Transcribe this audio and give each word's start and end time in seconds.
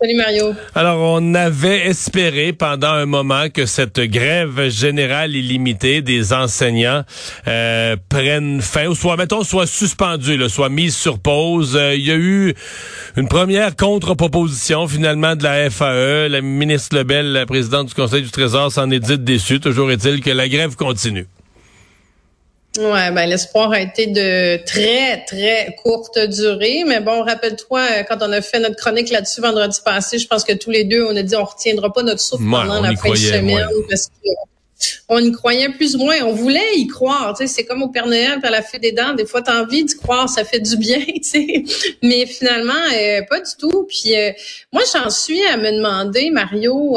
Salut 0.00 0.14
Mario. 0.14 0.54
Alors, 0.76 1.00
on 1.00 1.34
avait 1.34 1.88
espéré 1.88 2.52
pendant 2.52 2.92
un 2.92 3.04
moment 3.04 3.50
que 3.52 3.66
cette 3.66 3.98
grève 3.98 4.68
générale 4.68 5.34
illimitée 5.34 6.02
des 6.02 6.32
enseignants 6.32 7.02
euh, 7.48 7.96
prenne 8.08 8.60
fin, 8.60 8.86
ou 8.86 8.94
soit, 8.94 9.16
mettons, 9.16 9.42
soit 9.42 9.66
suspendue, 9.66 10.48
soit 10.48 10.68
mise 10.68 10.94
sur 10.94 11.18
pause. 11.18 11.74
Euh, 11.76 11.96
il 11.96 12.06
y 12.06 12.12
a 12.12 12.16
eu 12.16 12.54
une 13.16 13.26
première 13.26 13.74
contre-proposition, 13.74 14.86
finalement, 14.86 15.34
de 15.34 15.42
la 15.42 15.68
FAE. 15.68 16.28
La 16.28 16.42
ministre 16.42 16.96
Lebel, 16.96 17.32
la 17.32 17.44
présidente 17.44 17.88
du 17.88 17.94
Conseil 17.94 18.22
du 18.22 18.30
Trésor, 18.30 18.70
s'en 18.70 18.88
est 18.92 19.00
dite 19.00 19.24
déçue. 19.24 19.58
Toujours 19.58 19.90
est-il 19.90 20.20
que 20.20 20.30
la 20.30 20.48
grève 20.48 20.76
continue. 20.76 21.26
Ouais, 22.78 23.10
ben 23.10 23.26
l'espoir 23.26 23.72
a 23.72 23.80
été 23.80 24.06
de 24.06 24.64
très 24.64 25.24
très 25.24 25.74
courte 25.82 26.16
durée, 26.16 26.84
mais 26.86 27.00
bon, 27.00 27.24
rappelle-toi 27.24 27.80
euh, 27.80 28.02
quand 28.04 28.18
on 28.20 28.30
a 28.30 28.40
fait 28.40 28.60
notre 28.60 28.76
chronique 28.76 29.10
là-dessus 29.10 29.40
vendredi 29.40 29.80
passé, 29.84 30.18
je 30.18 30.28
pense 30.28 30.44
que 30.44 30.52
tous 30.52 30.70
les 30.70 30.84
deux 30.84 31.04
on 31.04 31.16
a 31.16 31.22
dit 31.22 31.34
on 31.34 31.44
retiendra 31.44 31.92
pas 31.92 32.04
notre 32.04 32.20
souffle 32.20 32.44
pendant 32.48 32.80
la 32.80 32.94
fin 32.94 33.10
de 33.10 33.16
semaine 33.16 33.66
parce 33.90 34.06
que 34.06 34.28
on 35.08 35.18
y 35.18 35.32
croyait 35.32 35.70
plus 35.70 35.96
ou 35.96 36.04
moins, 36.04 36.22
on 36.22 36.32
voulait 36.32 36.76
y 36.76 36.86
croire, 36.86 37.34
tu 37.36 37.44
sais, 37.44 37.52
c'est 37.52 37.64
comme 37.64 37.82
au 37.82 37.88
Père 37.88 38.06
Noël 38.06 38.38
à 38.44 38.50
la 38.50 38.62
fête 38.62 38.82
des 38.82 38.92
dents, 38.92 39.14
des 39.14 39.26
fois 39.26 39.42
t'as 39.42 39.60
envie 39.60 39.84
d'y 39.84 39.96
croire, 39.96 40.28
ça 40.28 40.44
fait 40.44 40.60
du 40.60 40.76
bien, 40.76 41.00
tu 41.04 41.22
sais. 41.22 41.64
Mais 42.04 42.26
finalement 42.26 42.74
euh, 42.94 43.22
pas 43.28 43.40
du 43.40 43.50
tout. 43.58 43.88
Puis 43.88 44.16
euh, 44.16 44.30
moi 44.72 44.82
j'en 44.94 45.10
suis 45.10 45.44
à 45.46 45.56
me 45.56 45.72
demander 45.72 46.30
Mario 46.30 46.96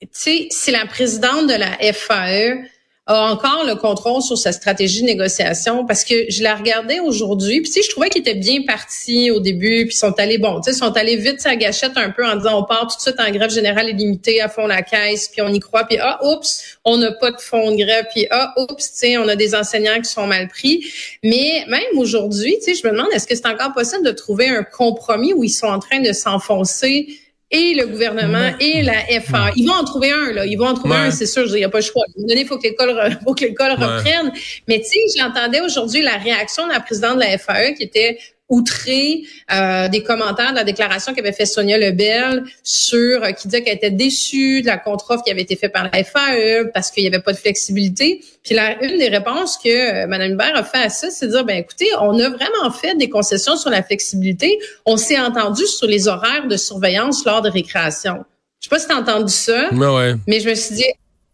tu 0.00 0.08
sais, 0.12 0.48
c'est 0.50 0.72
la 0.72 0.86
présidente 0.86 1.46
de 1.48 1.54
la 1.54 1.92
FAE 1.92 2.64
a 3.10 3.32
encore 3.32 3.64
le 3.66 3.74
contrôle 3.74 4.22
sur 4.22 4.38
sa 4.38 4.52
stratégie 4.52 5.00
de 5.02 5.06
négociation 5.06 5.84
parce 5.84 6.04
que 6.04 6.14
je 6.28 6.42
la 6.42 6.54
regardais 6.54 7.00
aujourd'hui, 7.00 7.60
puis 7.60 7.70
sais, 7.70 7.82
je 7.82 7.90
trouvais 7.90 8.08
qu'il 8.08 8.20
était 8.20 8.34
bien 8.34 8.62
parti 8.62 9.30
au 9.30 9.40
début, 9.40 9.86
puis 9.86 9.96
sont 9.96 10.12
allés 10.18 10.38
bon, 10.38 10.60
tu 10.60 10.70
sais, 10.70 10.78
sont 10.78 10.96
allés 10.96 11.16
vite 11.16 11.40
sa 11.40 11.56
gâchette 11.56 11.96
un 11.96 12.10
peu 12.10 12.24
en 12.24 12.36
disant 12.36 12.60
on 12.60 12.64
part 12.64 12.86
tout 12.86 12.96
de 12.96 13.02
suite 13.02 13.18
en 13.18 13.30
grève 13.30 13.50
générale 13.50 13.88
illimitée 13.88 14.40
à 14.40 14.48
fond 14.48 14.66
la 14.66 14.82
caisse, 14.82 15.28
puis 15.28 15.42
on 15.42 15.48
y 15.48 15.58
croit, 15.58 15.84
puis 15.84 15.98
ah 16.00 16.20
oups, 16.24 16.78
on 16.84 16.98
n'a 16.98 17.10
pas 17.12 17.32
de 17.32 17.40
fonds 17.40 17.72
de 17.72 17.76
grève, 17.76 18.06
puis 18.14 18.26
ah 18.30 18.54
oups, 18.56 18.92
tu 19.00 19.18
on 19.18 19.28
a 19.28 19.34
des 19.34 19.54
enseignants 19.54 20.00
qui 20.00 20.10
sont 20.10 20.26
mal 20.26 20.48
pris. 20.48 20.84
Mais 21.24 21.64
même 21.68 21.82
aujourd'hui, 21.96 22.56
tu 22.58 22.74
sais, 22.74 22.80
je 22.80 22.86
me 22.86 22.92
demande 22.92 23.08
est-ce 23.12 23.26
que 23.26 23.34
c'est 23.34 23.46
encore 23.46 23.72
possible 23.72 24.04
de 24.04 24.12
trouver 24.12 24.48
un 24.48 24.62
compromis 24.62 25.32
où 25.32 25.42
ils 25.42 25.50
sont 25.50 25.66
en 25.66 25.80
train 25.80 26.00
de 26.00 26.12
s'enfoncer 26.12 27.19
et 27.50 27.74
le 27.74 27.86
gouvernement 27.86 28.52
et 28.60 28.82
la 28.82 29.20
FA. 29.20 29.50
Ils 29.56 29.66
vont 29.66 29.74
en 29.74 29.84
trouver 29.84 30.12
un, 30.12 30.32
là. 30.32 30.46
Ils 30.46 30.56
vont 30.56 30.68
en 30.68 30.74
trouver 30.74 30.96
un, 30.96 31.10
c'est 31.10 31.26
sûr. 31.26 31.46
Il 31.46 31.54
n'y 31.54 31.64
a 31.64 31.68
pas 31.68 31.78
le 31.78 31.84
choix. 31.84 32.04
il 32.16 32.46
faut 32.46 32.58
que 32.58 32.68
l'école, 32.68 33.18
faut 33.24 33.34
que 33.34 33.44
l'école 33.44 33.72
reprenne. 33.72 34.32
Mais 34.68 34.80
tu 34.80 34.86
sais, 34.86 35.18
j'entendais 35.18 35.60
aujourd'hui 35.60 36.02
la 36.02 36.16
réaction 36.16 36.66
de 36.66 36.72
la 36.72 36.80
présidente 36.80 37.16
de 37.16 37.20
la 37.20 37.38
FAE 37.38 37.72
qui 37.72 37.82
était 37.82 38.18
outré 38.50 39.22
euh, 39.52 39.88
des 39.88 40.02
commentaires 40.02 40.50
de 40.50 40.56
la 40.56 40.64
déclaration 40.64 41.14
qu'avait 41.14 41.32
fait 41.32 41.46
Sonia 41.46 41.78
Lebel 41.78 42.44
sur 42.64 43.22
euh, 43.22 43.30
qui 43.30 43.48
disait 43.48 43.62
qu'elle 43.62 43.76
était 43.76 43.92
déçue 43.92 44.60
de 44.60 44.66
la 44.66 44.76
contre-offre 44.76 45.22
qui 45.22 45.30
avait 45.30 45.42
été 45.42 45.56
faite 45.56 45.72
par 45.72 45.84
la 45.84 46.04
FAE 46.04 46.70
parce 46.74 46.90
qu'il 46.90 47.04
n'y 47.04 47.08
avait 47.08 47.22
pas 47.22 47.32
de 47.32 47.38
flexibilité. 47.38 48.22
Puis 48.42 48.56
une 48.58 48.98
des 48.98 49.08
réponses 49.08 49.56
que 49.56 49.68
euh, 49.68 50.06
Mme 50.08 50.32
Hubert 50.32 50.56
a 50.56 50.64
fait 50.64 50.82
à 50.82 50.88
ça, 50.90 51.10
c'est 51.10 51.28
de 51.28 51.30
dire 51.30 51.44
ben 51.44 51.58
écoutez, 51.58 51.88
on 52.00 52.18
a 52.18 52.28
vraiment 52.28 52.70
fait 52.72 52.96
des 52.96 53.08
concessions 53.08 53.56
sur 53.56 53.70
la 53.70 53.82
flexibilité. 53.82 54.58
On 54.84 54.96
s'est 54.96 55.18
entendu 55.18 55.64
sur 55.66 55.86
les 55.86 56.08
horaires 56.08 56.48
de 56.48 56.56
surveillance 56.56 57.24
lors 57.24 57.42
de 57.42 57.48
récréation. 57.48 58.24
Je 58.60 58.66
sais 58.66 58.70
pas 58.70 58.80
si 58.80 58.86
tu 58.88 58.92
as 58.92 58.98
entendu 58.98 59.32
ça, 59.32 59.70
mais, 59.72 60.14
mais 60.26 60.40
je 60.40 60.50
me 60.50 60.54
suis 60.54 60.74
dit 60.74 60.84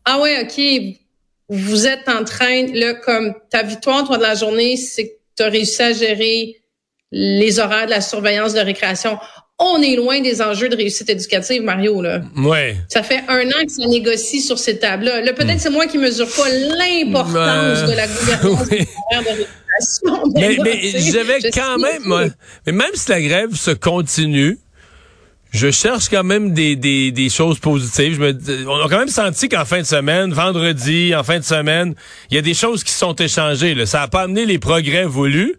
ah 0.04 0.20
ouais, 0.20 0.42
OK, 0.42 0.98
vous 1.48 1.86
êtes 1.86 2.08
en 2.08 2.24
train 2.24 2.66
là 2.74 2.94
comme 2.94 3.34
ta 3.50 3.62
victoire 3.62 4.06
toi 4.06 4.18
de 4.18 4.22
la 4.22 4.34
journée, 4.34 4.76
c'est 4.76 5.08
que 5.08 5.12
tu 5.36 5.42
as 5.42 5.48
réussi 5.48 5.82
à 5.82 5.92
gérer 5.92 6.56
les 7.12 7.58
horaires 7.60 7.86
de 7.86 7.90
la 7.90 8.00
surveillance 8.00 8.54
de 8.54 8.60
récréation. 8.60 9.18
On 9.58 9.80
est 9.80 9.96
loin 9.96 10.20
des 10.20 10.42
enjeux 10.42 10.68
de 10.68 10.76
réussite 10.76 11.08
éducative, 11.08 11.62
Mario. 11.62 12.02
Là. 12.02 12.20
Ouais. 12.36 12.76
Ça 12.88 13.02
fait 13.02 13.22
un 13.28 13.46
an 13.48 13.64
que 13.64 13.72
ça 13.72 13.86
négocie 13.86 14.42
sur 14.42 14.58
ces 14.58 14.78
tables-là. 14.78 15.22
Là, 15.22 15.32
peut-être 15.32 15.60
c'est 15.60 15.70
moi 15.70 15.86
qui 15.86 15.96
mesure 15.96 16.28
pas 16.28 16.48
l'importance 16.48 17.84
de 17.84 17.96
la 17.96 18.06
gouvernance 18.06 18.68
des 18.68 18.86
horaires 19.10 19.22
de 19.22 19.28
récréation. 19.28 20.22
Mais, 20.34 20.58
mais, 20.62 21.00
j'avais 21.10 21.50
quand 21.50 21.78
même... 21.78 22.32
mais 22.66 22.72
même 22.72 22.90
si 22.94 23.10
la 23.10 23.22
grève 23.22 23.54
se 23.54 23.70
continue, 23.70 24.58
je 25.52 25.70
cherche 25.70 26.10
quand 26.10 26.24
même 26.24 26.52
des, 26.52 26.76
des, 26.76 27.10
des 27.12 27.28
choses 27.30 27.58
positives. 27.58 28.14
Je 28.14 28.20
me, 28.20 28.68
on 28.68 28.84
a 28.84 28.88
quand 28.90 28.98
même 28.98 29.08
senti 29.08 29.48
qu'en 29.48 29.64
fin 29.64 29.78
de 29.78 29.86
semaine, 29.86 30.34
vendredi, 30.34 31.14
en 31.14 31.24
fin 31.24 31.38
de 31.38 31.44
semaine, 31.44 31.94
il 32.30 32.34
y 32.34 32.38
a 32.38 32.42
des 32.42 32.52
choses 32.52 32.84
qui 32.84 32.92
sont 32.92 33.14
échangées. 33.14 33.74
Là. 33.74 33.86
Ça 33.86 34.00
n'a 34.00 34.08
pas 34.08 34.22
amené 34.22 34.44
les 34.44 34.58
progrès 34.58 35.06
voulus. 35.06 35.56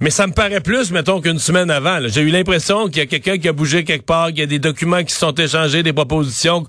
Mais 0.00 0.10
ça 0.10 0.26
me 0.26 0.32
paraît 0.32 0.60
plus, 0.60 0.90
mettons, 0.90 1.20
qu'une 1.20 1.38
semaine 1.38 1.70
avant. 1.70 1.98
J'ai 2.06 2.22
eu 2.22 2.30
l'impression 2.30 2.88
qu'il 2.88 2.98
y 2.98 3.00
a 3.00 3.06
quelqu'un 3.06 3.38
qui 3.38 3.48
a 3.48 3.52
bougé 3.52 3.84
quelque 3.84 4.06
part, 4.06 4.28
qu'il 4.28 4.38
y 4.38 4.42
a 4.42 4.46
des 4.46 4.58
documents 4.58 5.04
qui 5.04 5.14
sont 5.14 5.34
échangés, 5.34 5.82
des 5.82 5.92
propositions. 5.92 6.66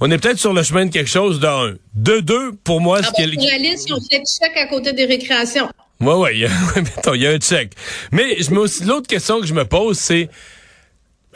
On 0.00 0.10
est 0.10 0.18
peut-être 0.18 0.38
sur 0.38 0.52
le 0.52 0.62
chemin 0.62 0.86
de 0.86 0.90
quelque 0.90 1.10
chose 1.10 1.40
d'un. 1.40 1.74
De 1.94 2.20
deux, 2.20 2.52
pour 2.64 2.80
moi, 2.80 2.98
ah 3.00 3.06
ce 3.06 3.10
ben, 3.16 3.30
qui 3.30 3.46
est... 3.46 3.58
liste, 3.58 3.90
on 3.92 4.00
fait 4.00 4.22
check 4.24 4.56
à 4.56 4.66
côté 4.66 4.92
des 4.92 5.04
récréations. 5.04 5.68
Oui, 6.00 6.14
oui, 6.16 6.30
il 7.14 7.20
y 7.20 7.26
a 7.26 7.30
un 7.30 7.38
check. 7.38 7.72
Mais 8.10 8.36
je 8.40 8.52
aussi 8.54 8.84
l'autre 8.84 9.06
question 9.06 9.40
que 9.40 9.46
je 9.46 9.54
me 9.54 9.64
pose, 9.64 9.98
c'est 9.98 10.28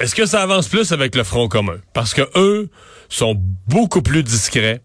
est-ce 0.01 0.15
que 0.15 0.27
ça 0.27 0.43
avance 0.43 0.69
plus 0.69 0.93
avec 0.93 1.15
le 1.15 1.25
Front 1.25 1.49
commun? 1.49 1.79
Parce 1.95 2.13
que 2.13 2.23
eux 2.35 2.69
sont 3.09 3.41
beaucoup 3.69 4.03
plus 4.03 4.23
discrets 4.23 4.81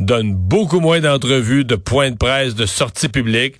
donnent 0.00 0.34
beaucoup 0.34 0.80
moins 0.80 1.00
d'entrevues, 1.00 1.64
de 1.64 1.76
points 1.76 2.10
de 2.10 2.16
presse, 2.16 2.54
de 2.54 2.66
sorties 2.66 3.08
publiques. 3.08 3.56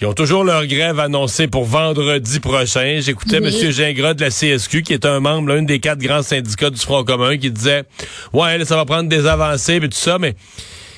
Ils 0.00 0.06
ont 0.06 0.14
toujours 0.14 0.42
leur 0.42 0.66
grève 0.66 0.98
annoncée 0.98 1.46
pour 1.46 1.64
vendredi 1.64 2.40
prochain. 2.40 2.98
J'écoutais 3.00 3.36
M. 3.36 3.50
Gingras 3.50 4.14
de 4.14 4.22
la 4.22 4.30
CSQ, 4.30 4.82
qui 4.82 4.92
est 4.94 5.06
un 5.06 5.20
membre, 5.20 5.48
l'un 5.48 5.62
des 5.62 5.80
quatre 5.80 6.00
grands 6.00 6.22
syndicats 6.22 6.70
du 6.70 6.80
Front 6.80 7.04
commun, 7.04 7.36
qui 7.36 7.50
disait, 7.50 7.84
ouais, 8.32 8.64
ça 8.64 8.76
va 8.76 8.84
prendre 8.84 9.08
des 9.08 9.26
avancées, 9.26 9.76
et 9.76 9.80
tout 9.80 9.88
ça, 9.92 10.18
mais 10.18 10.34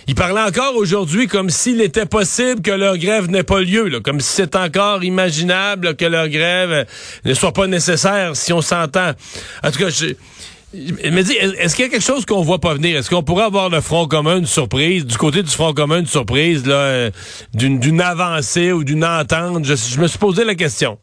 il 0.06 0.14
parlait 0.14 0.42
encore 0.42 0.76
aujourd'hui 0.76 1.26
comme 1.26 1.48
s'il 1.48 1.80
était 1.80 2.04
possible 2.04 2.60
que 2.60 2.70
leur 2.70 2.98
grève 2.98 3.30
n'ait 3.30 3.42
pas 3.42 3.60
lieu, 3.60 3.88
là, 3.88 4.00
comme 4.00 4.20
si 4.20 4.32
c'est 4.34 4.54
encore 4.54 5.02
imaginable 5.02 5.96
que 5.96 6.04
leur 6.04 6.28
grève 6.28 6.86
ne 7.24 7.34
soit 7.34 7.52
pas 7.52 7.66
nécessaire 7.66 8.36
si 8.36 8.52
on 8.52 8.60
s'entend. 8.60 9.12
En 9.62 9.70
tout 9.70 9.78
cas, 9.78 9.88
je, 9.88 10.14
mais 11.10 11.22
dis, 11.22 11.32
est-ce 11.34 11.74
qu'il 11.76 11.84
y 11.84 11.88
a 11.88 11.90
quelque 11.90 12.02
chose 12.02 12.24
qu'on 12.26 12.42
voit 12.42 12.58
pas 12.58 12.74
venir? 12.74 12.98
Est-ce 12.98 13.10
qu'on 13.10 13.22
pourrait 13.22 13.44
avoir 13.44 13.70
le 13.70 13.80
Front 13.80 14.06
commun 14.06 14.38
une 14.38 14.46
surprise, 14.46 15.06
du 15.06 15.16
côté 15.16 15.42
du 15.42 15.50
Front 15.50 15.72
commun 15.72 16.00
une 16.00 16.06
surprise, 16.06 16.66
là, 16.66 16.74
euh, 16.74 17.10
d'une 17.54 18.00
avancée 18.00 18.72
ou 18.72 18.84
d'une 18.84 19.04
entente? 19.04 19.64
je 19.64 20.00
me 20.00 20.06
suis 20.06 20.18
posé 20.18 20.44
la 20.44 20.54
question. 20.54 20.98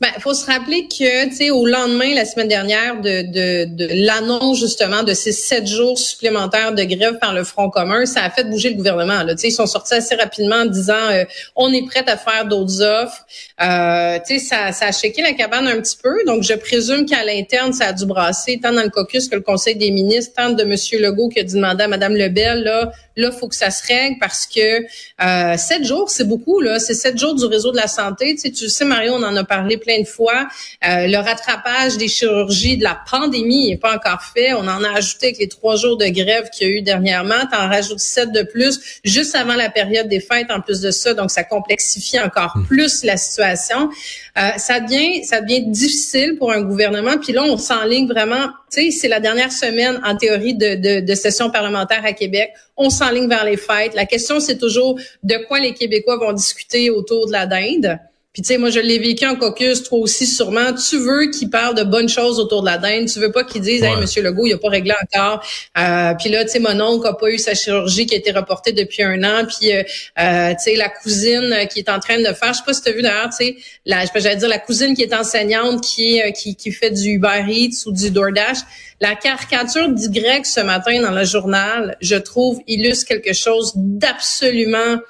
Ben, 0.00 0.10
faut 0.20 0.32
se 0.32 0.46
rappeler 0.46 0.86
que, 0.86 1.28
tu 1.28 1.34
sais, 1.34 1.50
au 1.50 1.66
lendemain, 1.66 2.14
la 2.14 2.24
semaine 2.24 2.46
dernière, 2.46 3.00
de, 3.00 3.22
de, 3.22 3.64
de 3.64 4.06
l'annonce 4.06 4.60
justement 4.60 5.02
de 5.02 5.12
ces 5.12 5.32
sept 5.32 5.66
jours 5.66 5.98
supplémentaires 5.98 6.72
de 6.72 6.84
grève 6.84 7.18
par 7.18 7.34
le 7.34 7.42
Front 7.42 7.68
commun, 7.68 8.06
ça 8.06 8.22
a 8.22 8.30
fait 8.30 8.44
bouger 8.44 8.70
le 8.70 8.76
gouvernement. 8.76 9.24
Là. 9.24 9.34
Ils 9.42 9.50
sont 9.50 9.66
sortis 9.66 9.94
assez 9.94 10.14
rapidement 10.14 10.56
en 10.56 10.66
disant 10.66 11.10
euh, 11.10 11.24
on 11.56 11.72
est 11.72 11.84
prêt 11.84 12.04
à 12.06 12.16
faire 12.16 12.44
d'autres 12.44 12.80
offres. 12.80 13.26
Euh, 13.60 14.18
ça, 14.38 14.70
ça 14.70 14.86
a 14.86 14.92
shaké 14.92 15.20
la 15.20 15.32
cabane 15.32 15.66
un 15.66 15.80
petit 15.80 15.96
peu. 16.00 16.14
Donc, 16.26 16.44
je 16.44 16.54
présume 16.54 17.04
qu'à 17.04 17.24
l'interne, 17.24 17.72
ça 17.72 17.86
a 17.86 17.92
dû 17.92 18.06
brasser 18.06 18.60
tant 18.62 18.72
dans 18.72 18.84
le 18.84 18.90
caucus 18.90 19.28
que 19.28 19.34
le 19.34 19.42
Conseil 19.42 19.74
des 19.74 19.90
ministres, 19.90 20.32
tant 20.36 20.50
de 20.50 20.62
M. 20.62 20.76
Legault 21.02 21.28
qui 21.28 21.40
a 21.40 21.42
demandé 21.42 21.82
à 21.82 21.88
Mme 21.88 22.14
Lebel, 22.14 22.62
là, 22.62 22.92
là, 23.16 23.32
faut 23.32 23.48
que 23.48 23.56
ça 23.56 23.70
se 23.70 23.84
règle 23.86 24.16
parce 24.20 24.46
que 24.46 24.84
euh, 25.24 25.56
sept 25.56 25.84
jours, 25.84 26.08
c'est 26.08 26.28
beaucoup. 26.28 26.60
là. 26.60 26.78
C'est 26.78 26.94
sept 26.94 27.18
jours 27.18 27.34
du 27.34 27.44
réseau 27.46 27.72
de 27.72 27.76
la 27.76 27.88
santé. 27.88 28.36
Tu 28.36 28.68
sais, 28.68 28.84
Mario, 28.84 29.14
on 29.14 29.22
en 29.24 29.34
a 29.34 29.42
parlé 29.42 29.76
plein 29.88 30.02
de 30.02 30.06
fois. 30.06 30.46
Euh, 30.86 31.06
le 31.06 31.16
rattrapage 31.16 31.96
des 31.96 32.08
chirurgies 32.08 32.76
de 32.76 32.84
la 32.84 32.98
pandémie 33.10 33.70
n'est 33.70 33.78
pas 33.78 33.94
encore 33.94 34.22
fait. 34.22 34.52
On 34.52 34.68
en 34.68 34.84
a 34.84 34.90
ajouté 34.96 35.28
avec 35.28 35.38
les 35.38 35.48
trois 35.48 35.76
jours 35.76 35.96
de 35.96 36.06
grève 36.06 36.50
qu'il 36.50 36.68
y 36.68 36.70
a 36.70 36.74
eu 36.74 36.82
dernièrement. 36.82 37.40
Tu 37.50 37.56
en 37.56 37.68
rajoutes 37.68 37.98
sept 37.98 38.30
de 38.32 38.42
plus 38.42 39.00
juste 39.02 39.34
avant 39.34 39.54
la 39.54 39.70
période 39.70 40.08
des 40.08 40.20
fêtes 40.20 40.50
en 40.50 40.60
plus 40.60 40.80
de 40.80 40.90
ça. 40.90 41.14
Donc, 41.14 41.30
ça 41.30 41.42
complexifie 41.42 42.20
encore 42.20 42.52
hmm. 42.56 42.66
plus 42.66 43.02
la 43.02 43.16
situation. 43.16 43.88
Euh, 44.36 44.50
ça 44.58 44.80
devient 44.80 45.24
ça 45.24 45.40
devient 45.40 45.64
difficile 45.66 46.36
pour 46.38 46.52
un 46.52 46.60
gouvernement. 46.60 47.16
Puis 47.18 47.32
là, 47.32 47.42
on 47.44 47.56
s'enligne 47.56 48.06
vraiment. 48.06 48.48
Tu 48.70 48.82
sais, 48.82 48.90
c'est 48.90 49.08
la 49.08 49.20
dernière 49.20 49.50
semaine 49.50 49.98
en 50.04 50.16
théorie 50.16 50.54
de, 50.54 50.74
de, 50.74 51.00
de 51.00 51.14
session 51.14 51.50
parlementaire 51.50 52.04
à 52.04 52.12
Québec. 52.12 52.50
On 52.76 52.90
s'enligne 52.90 53.28
vers 53.28 53.44
les 53.44 53.56
fêtes. 53.56 53.94
La 53.94 54.04
question, 54.04 54.38
c'est 54.38 54.58
toujours 54.58 54.98
de 55.22 55.36
quoi 55.48 55.60
les 55.60 55.72
Québécois 55.72 56.18
vont 56.18 56.34
discuter 56.34 56.90
autour 56.90 57.26
de 57.26 57.32
la 57.32 57.46
dinde. 57.46 57.98
Puis 58.38 58.44
tu 58.44 58.54
sais, 58.54 58.58
moi 58.58 58.70
je 58.70 58.78
l'ai 58.78 59.00
vécu 59.00 59.26
en 59.26 59.34
caucus, 59.34 59.82
toi 59.82 59.98
aussi 59.98 60.24
sûrement. 60.24 60.72
Tu 60.72 60.96
veux 60.96 61.28
qu'il 61.28 61.50
parle 61.50 61.74
de 61.74 61.82
bonnes 61.82 62.08
choses 62.08 62.38
autour 62.38 62.60
de 62.60 62.66
la 62.66 62.78
dinde. 62.78 63.08
Tu 63.08 63.18
veux 63.18 63.32
pas 63.32 63.42
qu'il 63.42 63.62
dise, 63.62 63.82
hey, 63.82 63.96
Monsieur 63.96 64.22
Legault, 64.22 64.46
il 64.46 64.52
a 64.52 64.58
pas 64.58 64.68
réglé 64.68 64.92
encore. 65.02 65.44
Euh, 65.76 66.14
puis 66.14 66.30
là, 66.30 66.44
tu 66.44 66.52
sais, 66.52 66.60
mon 66.60 66.80
oncle 66.80 67.04
a 67.08 67.14
pas 67.14 67.30
eu 67.30 67.38
sa 67.38 67.54
chirurgie 67.54 68.06
qui 68.06 68.14
a 68.14 68.16
été 68.18 68.30
reportée 68.30 68.70
depuis 68.70 69.02
un 69.02 69.24
an. 69.24 69.44
Puis 69.44 69.72
euh, 69.72 69.82
euh, 70.20 70.50
tu 70.50 70.56
sais, 70.60 70.76
la 70.76 70.88
cousine 70.88 71.66
qui 71.68 71.80
est 71.80 71.88
en 71.88 71.98
train 71.98 72.18
de 72.18 72.32
faire, 72.32 72.52
je 72.52 72.58
sais 72.58 72.64
pas 72.64 72.74
si 72.74 72.80
tu 72.80 72.90
as 72.90 72.92
vu 72.92 73.02
d'ailleurs, 73.02 73.30
tu 73.30 73.44
sais, 73.44 73.56
la, 73.84 74.04
j'allais 74.04 74.36
dire 74.36 74.48
la 74.48 74.60
cousine 74.60 74.94
qui 74.94 75.02
est 75.02 75.14
enseignante, 75.14 75.82
qui 75.82 76.20
qui, 76.36 76.54
qui 76.54 76.70
fait 76.70 76.92
du 76.92 77.14
Uber 77.14 77.42
Eats 77.48 77.86
ou 77.86 77.90
du 77.90 78.12
DoorDash. 78.12 78.58
La 79.00 79.16
caricature 79.16 79.88
grec 80.10 80.46
ce 80.46 80.60
matin 80.60 81.02
dans 81.02 81.10
le 81.10 81.24
journal, 81.24 81.96
je 82.00 82.14
trouve, 82.14 82.60
illustre 82.68 83.08
quelque 83.08 83.32
chose 83.32 83.72
d'absolument 83.74 85.00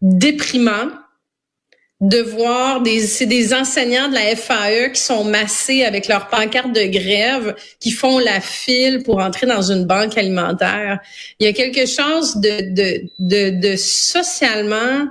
déprimant 0.00 0.88
de 2.00 2.18
voir 2.18 2.82
des 2.82 3.06
c'est 3.06 3.26
des 3.26 3.54
enseignants 3.54 4.08
de 4.08 4.14
la 4.14 4.36
FAE 4.36 4.90
qui 4.92 5.00
sont 5.00 5.24
massés 5.24 5.82
avec 5.82 6.08
leur 6.08 6.28
pancarte 6.28 6.72
de 6.72 6.84
grève 6.84 7.56
qui 7.80 7.90
font 7.90 8.18
la 8.18 8.40
file 8.40 9.02
pour 9.02 9.18
entrer 9.18 9.46
dans 9.46 9.62
une 9.62 9.86
banque 9.86 10.18
alimentaire. 10.18 11.00
Il 11.40 11.46
y 11.46 11.48
a 11.48 11.54
quelque 11.54 11.86
chose 11.86 12.36
de 12.36 12.74
de 12.74 13.10
de, 13.18 13.60
de 13.60 13.76
socialement 13.76 15.06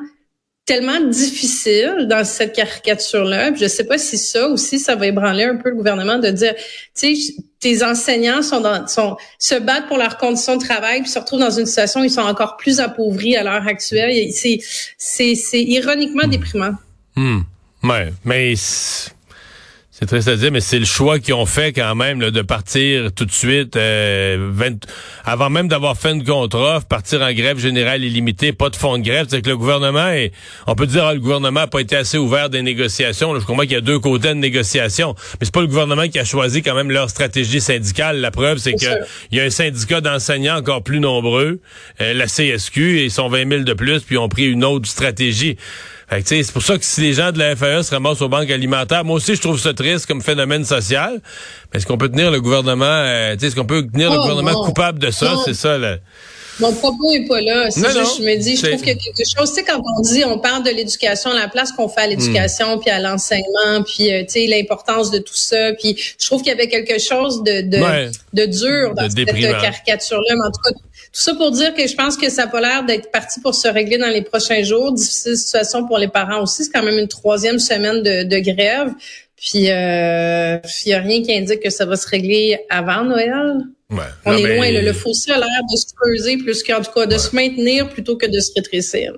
tellement 0.66 1.00
difficile 1.00 2.08
dans 2.10 2.26
cette 2.26 2.56
caricature-là. 2.56 3.54
Je 3.54 3.68
sais 3.68 3.84
pas 3.84 4.00
si 4.00 4.18
ça 4.18 4.48
aussi, 4.48 4.80
ça 4.80 4.96
va 4.96 5.06
ébranler 5.08 5.44
un 5.44 5.58
peu 5.58 5.70
le 5.70 5.76
gouvernement 5.76 6.18
de 6.18 6.30
dire, 6.30 6.56
tu 6.96 7.16
sais, 7.16 7.34
tes 7.60 7.84
enseignants 7.84 8.42
sont 8.42 8.62
dans, 8.62 8.88
sont, 8.88 9.16
se 9.38 9.56
battent 9.56 9.88
pour 9.88 9.98
leurs 9.98 10.18
conditions 10.18 10.58
de 10.58 10.64
travail, 10.64 11.02
puis 11.02 11.10
se 11.10 11.20
retrouvent 11.20 11.40
dans 11.40 11.52
une 11.52 11.68
situation 11.68 12.02
où 12.02 12.04
ils 12.04 12.12
sont 12.12 12.22
encore 12.22 12.58
plus 12.58 12.80
appauvris 12.80 13.36
à 13.36 13.44
l'heure 13.44 13.68
actuelle. 13.68 14.32
C'est, 14.32 14.60
c'est, 14.98 15.62
ironiquement 15.62 16.28
déprimant. 16.28 16.74
Hmm. 17.16 17.42
Ouais, 17.84 18.12
mais 18.24 18.56
c'est 19.98 20.08
triste 20.08 20.28
à 20.28 20.36
dire, 20.36 20.52
mais 20.52 20.60
c'est 20.60 20.78
le 20.78 20.84
choix 20.84 21.20
qu'ils 21.20 21.36
ont 21.36 21.46
fait 21.46 21.72
quand 21.72 21.96
même 21.96 22.20
de 22.20 22.42
partir 22.42 23.14
tout 23.14 23.24
de 23.24 23.32
suite, 23.32 23.78
euh, 23.78 24.52
avant 25.24 25.50
même 25.50 25.70
d'avoir 25.70 25.96
fait 25.96 26.12
une 26.12 26.26
contre-offre, 26.26 26.86
partir 26.86 27.22
en 27.22 27.32
grève 27.32 27.58
générale 27.58 28.04
illimitée, 28.04 28.52
pas 28.52 28.70
de 28.70 28.76
fonds 28.76 28.98
de 28.98 29.06
grève. 29.06 29.28
C'est 29.30 29.42
que 29.42 29.48
le 29.48 29.56
gouvernement, 29.56 30.10
est, 30.10 30.34
on 30.68 30.76
peut 30.76 30.86
dire 30.86 31.04
que 31.04 31.08
ah, 31.08 31.14
le 31.14 31.22
gouvernement 31.22 31.62
n'a 31.62 31.68
pas 31.68 31.80
été 31.80 31.96
assez 31.96 32.18
ouvert 32.18 32.50
des 32.50 32.62
négociations. 32.62 33.40
je 33.40 33.46
comprends 33.46 33.64
qu'il 33.64 33.72
y 33.72 33.78
a 33.78 33.82
deux 33.82 34.00
côtés 34.00 34.28
de 34.28 34.34
négociation, 34.34 35.16
mais 35.40 35.46
c'est 35.46 35.54
pas 35.54 35.62
le 35.62 35.68
gouvernement 35.68 36.10
qui 36.10 36.20
a 36.20 36.26
choisi 36.26 36.62
quand 36.62 36.76
même 36.76 36.92
leur 36.92 37.10
stratégie 37.10 37.62
syndicale. 37.62 38.20
La 38.20 38.32
preuve, 38.32 38.58
c'est 38.58 38.74
qu'il 38.74 39.00
y 39.32 39.40
a 39.40 39.44
un 39.46 39.50
syndicat 39.50 40.02
d'enseignants 40.02 40.58
encore 40.58 40.84
plus 40.84 41.00
nombreux, 41.00 41.62
euh, 42.02 42.14
la 42.14 42.26
CSQ, 42.26 43.00
et 43.00 43.04
ils 43.06 43.12
sont 43.12 43.30
20 43.30 43.50
000 43.50 43.64
de 43.64 43.74
plus, 43.74 44.02
puis 44.02 44.16
ils 44.16 44.20
ont 44.20 44.28
pris 44.28 44.46
une 44.46 44.66
autre 44.66 44.90
stratégie 44.90 45.56
c'est 46.24 46.52
pour 46.52 46.62
ça 46.62 46.78
que 46.78 46.86
si 46.86 47.02
les 47.02 47.14
gens 47.14 47.32
de 47.32 47.40
la 47.40 47.56
FAE 47.56 47.84
se 47.84 47.92
ramassent 47.92 48.22
aux 48.22 48.30
banques 48.30 48.52
alimentaires, 48.52 49.04
moi 49.04 49.16
aussi 49.16 49.36
je 49.36 49.42
trouve 49.42 49.60
ça 49.60 49.74
triste 49.74 50.06
comme 50.06 50.22
phénomène 50.22 50.64
social. 50.64 51.20
Mais 51.72 51.80
est-ce 51.80 51.88
qu'on 51.88 51.98
peut 51.98 52.10
tenir 52.10 52.32
le 52.32 52.42
gouvernement, 52.42 52.86
euh, 52.86 53.36
est-ce 53.36 53.56
qu'on 53.56 53.66
peut 53.66 53.86
tenir 53.86 54.12
le 54.12 54.18
oh, 54.18 54.22
gouvernement 54.22 54.64
coupable 54.64 55.00
de 55.00 55.12
ça? 55.12 55.36
C'est 55.44 55.56
ça, 55.56 55.78
là. 55.78 55.98
Mon 56.60 56.72
propos 56.74 57.12
est 57.12 57.28
pas 57.28 57.42
là. 57.42 57.70
C'est 57.70 57.82
juste, 57.82 58.18
je 58.20 58.24
me 58.24 58.36
dis, 58.38 58.56
je 58.56 58.68
trouve 58.68 58.82
qu'il 58.82 58.90
y 58.90 58.92
a 58.92 58.96
quelque 58.96 59.28
chose. 59.28 59.50
Tu 59.50 59.56
sais, 59.56 59.64
quand 59.64 59.82
on 59.98 60.02
dit, 60.02 60.24
on 60.24 60.40
parle 60.40 60.64
de 60.64 60.70
l'éducation, 60.70 61.34
la 61.34 61.48
place 61.48 61.72
qu'on 61.72 61.90
fait 61.90 62.02
à 62.02 62.08
l'éducation, 62.08 62.78
hmm. 62.78 62.80
puis 62.80 62.90
à 62.90 63.00
l'enseignement, 63.00 63.84
puis 63.86 64.14
euh, 64.14 64.22
tu 64.24 64.34
sais, 64.34 64.48
l'importance 64.48 65.12
de 65.12 65.20
tout 65.20 65.36
ça. 65.36 65.74
Puis 65.74 65.96
je 66.18 66.26
trouve 66.26 66.42
qu'il 66.42 66.52
y 66.52 66.56
avait 66.56 66.70
quelque 66.70 67.00
chose 67.00 67.44
de 67.44 67.62
de, 67.62 68.12
de 68.34 68.46
dur 68.46 68.94
dans 68.96 69.10
cette 69.10 69.26
caricature-là. 69.26 70.36
Mais 70.36 70.48
en 70.48 70.52
tout 70.52 70.62
cas, 70.64 70.72
tout 70.72 71.22
ça 71.22 71.34
pour 71.36 71.52
dire 71.52 71.74
que 71.74 71.88
je 71.88 71.96
pense 71.96 72.18
que 72.18 72.30
ça 72.30 72.44
a 72.44 72.48
pas 72.48 72.62
l'air 72.62 72.84
d'être 72.86 73.12
parti 73.12 73.40
pour 73.40 73.56
se 73.56 73.68
régler 73.68 73.98
dans 73.98 74.10
les 74.10 74.22
prochains 74.22 74.64
jours. 74.64 74.92
Difficile 74.94 75.38
situation 75.38 75.86
pour 75.86 75.98
les 75.98 76.08
parents 76.08 76.42
aussi. 76.42 76.64
C'est 76.64 76.72
quand 76.72 76.84
même 76.84 77.00
une 77.00 77.08
troisième 77.08 77.60
semaine 77.60 78.02
de, 78.02 78.24
de 78.24 78.40
grève. 78.40 78.94
Puis 79.38 79.70
euh, 79.70 80.58
il 80.86 80.88
n'y 80.88 80.94
a 80.94 81.00
rien 81.00 81.22
qui 81.22 81.34
indique 81.34 81.62
que 81.62 81.70
ça 81.70 81.86
va 81.86 81.96
se 81.98 82.08
régler 82.08 82.60
avant 82.70 83.04
Noël. 83.04 83.60
Ouais. 83.92 84.04
On 84.26 84.34
est 84.34 84.56
loin. 84.56 84.72
Le, 84.82 84.94
fossé 84.94 85.32
a 85.32 85.38
l'air 85.38 85.48
de 85.72 85.78
se 85.78 85.86
creuser 85.96 86.38
plus 86.38 86.64
qu'en 86.64 86.82
tout 86.82 86.92
cas 86.92 87.06
de 87.06 87.18
se 87.18 87.36
maintenir 87.36 87.90
plutôt 87.90 88.18
que 88.18 88.26
de 88.26 88.40
se 88.40 88.52
rétrécir. 88.56 89.14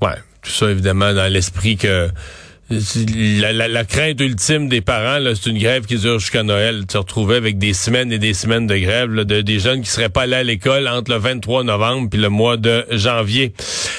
Ouais, 0.00 0.16
tout 0.42 0.50
ça 0.50 0.70
évidemment 0.70 1.12
dans 1.14 1.32
l'esprit 1.32 1.76
que 1.76 2.08
la, 2.70 3.84
crainte 3.84 4.20
ultime 4.20 4.68
des 4.68 4.80
parents, 4.80 5.18
c'est 5.34 5.50
une 5.50 5.58
grève 5.58 5.84
qui 5.84 5.96
dure 5.96 6.18
jusqu'à 6.18 6.42
Noël. 6.42 6.80
Tu 6.80 6.86
te 6.86 6.98
retrouvais 6.98 7.36
avec 7.36 7.58
des 7.58 7.74
semaines 7.74 8.12
et 8.12 8.18
des 8.18 8.34
semaines 8.34 8.66
de 8.66 8.76
grève, 8.76 9.12
de, 9.12 9.40
des 9.40 9.58
jeunes 9.58 9.82
qui 9.82 9.90
seraient 9.90 10.08
pas 10.08 10.22
allés 10.22 10.36
à 10.36 10.42
l'école 10.42 10.88
entre 10.88 11.10
le 11.10 11.18
23 11.18 11.64
novembre 11.64 12.08
puis 12.10 12.20
le 12.20 12.28
mois 12.28 12.56
de 12.56 12.86
janvier. 12.90 13.52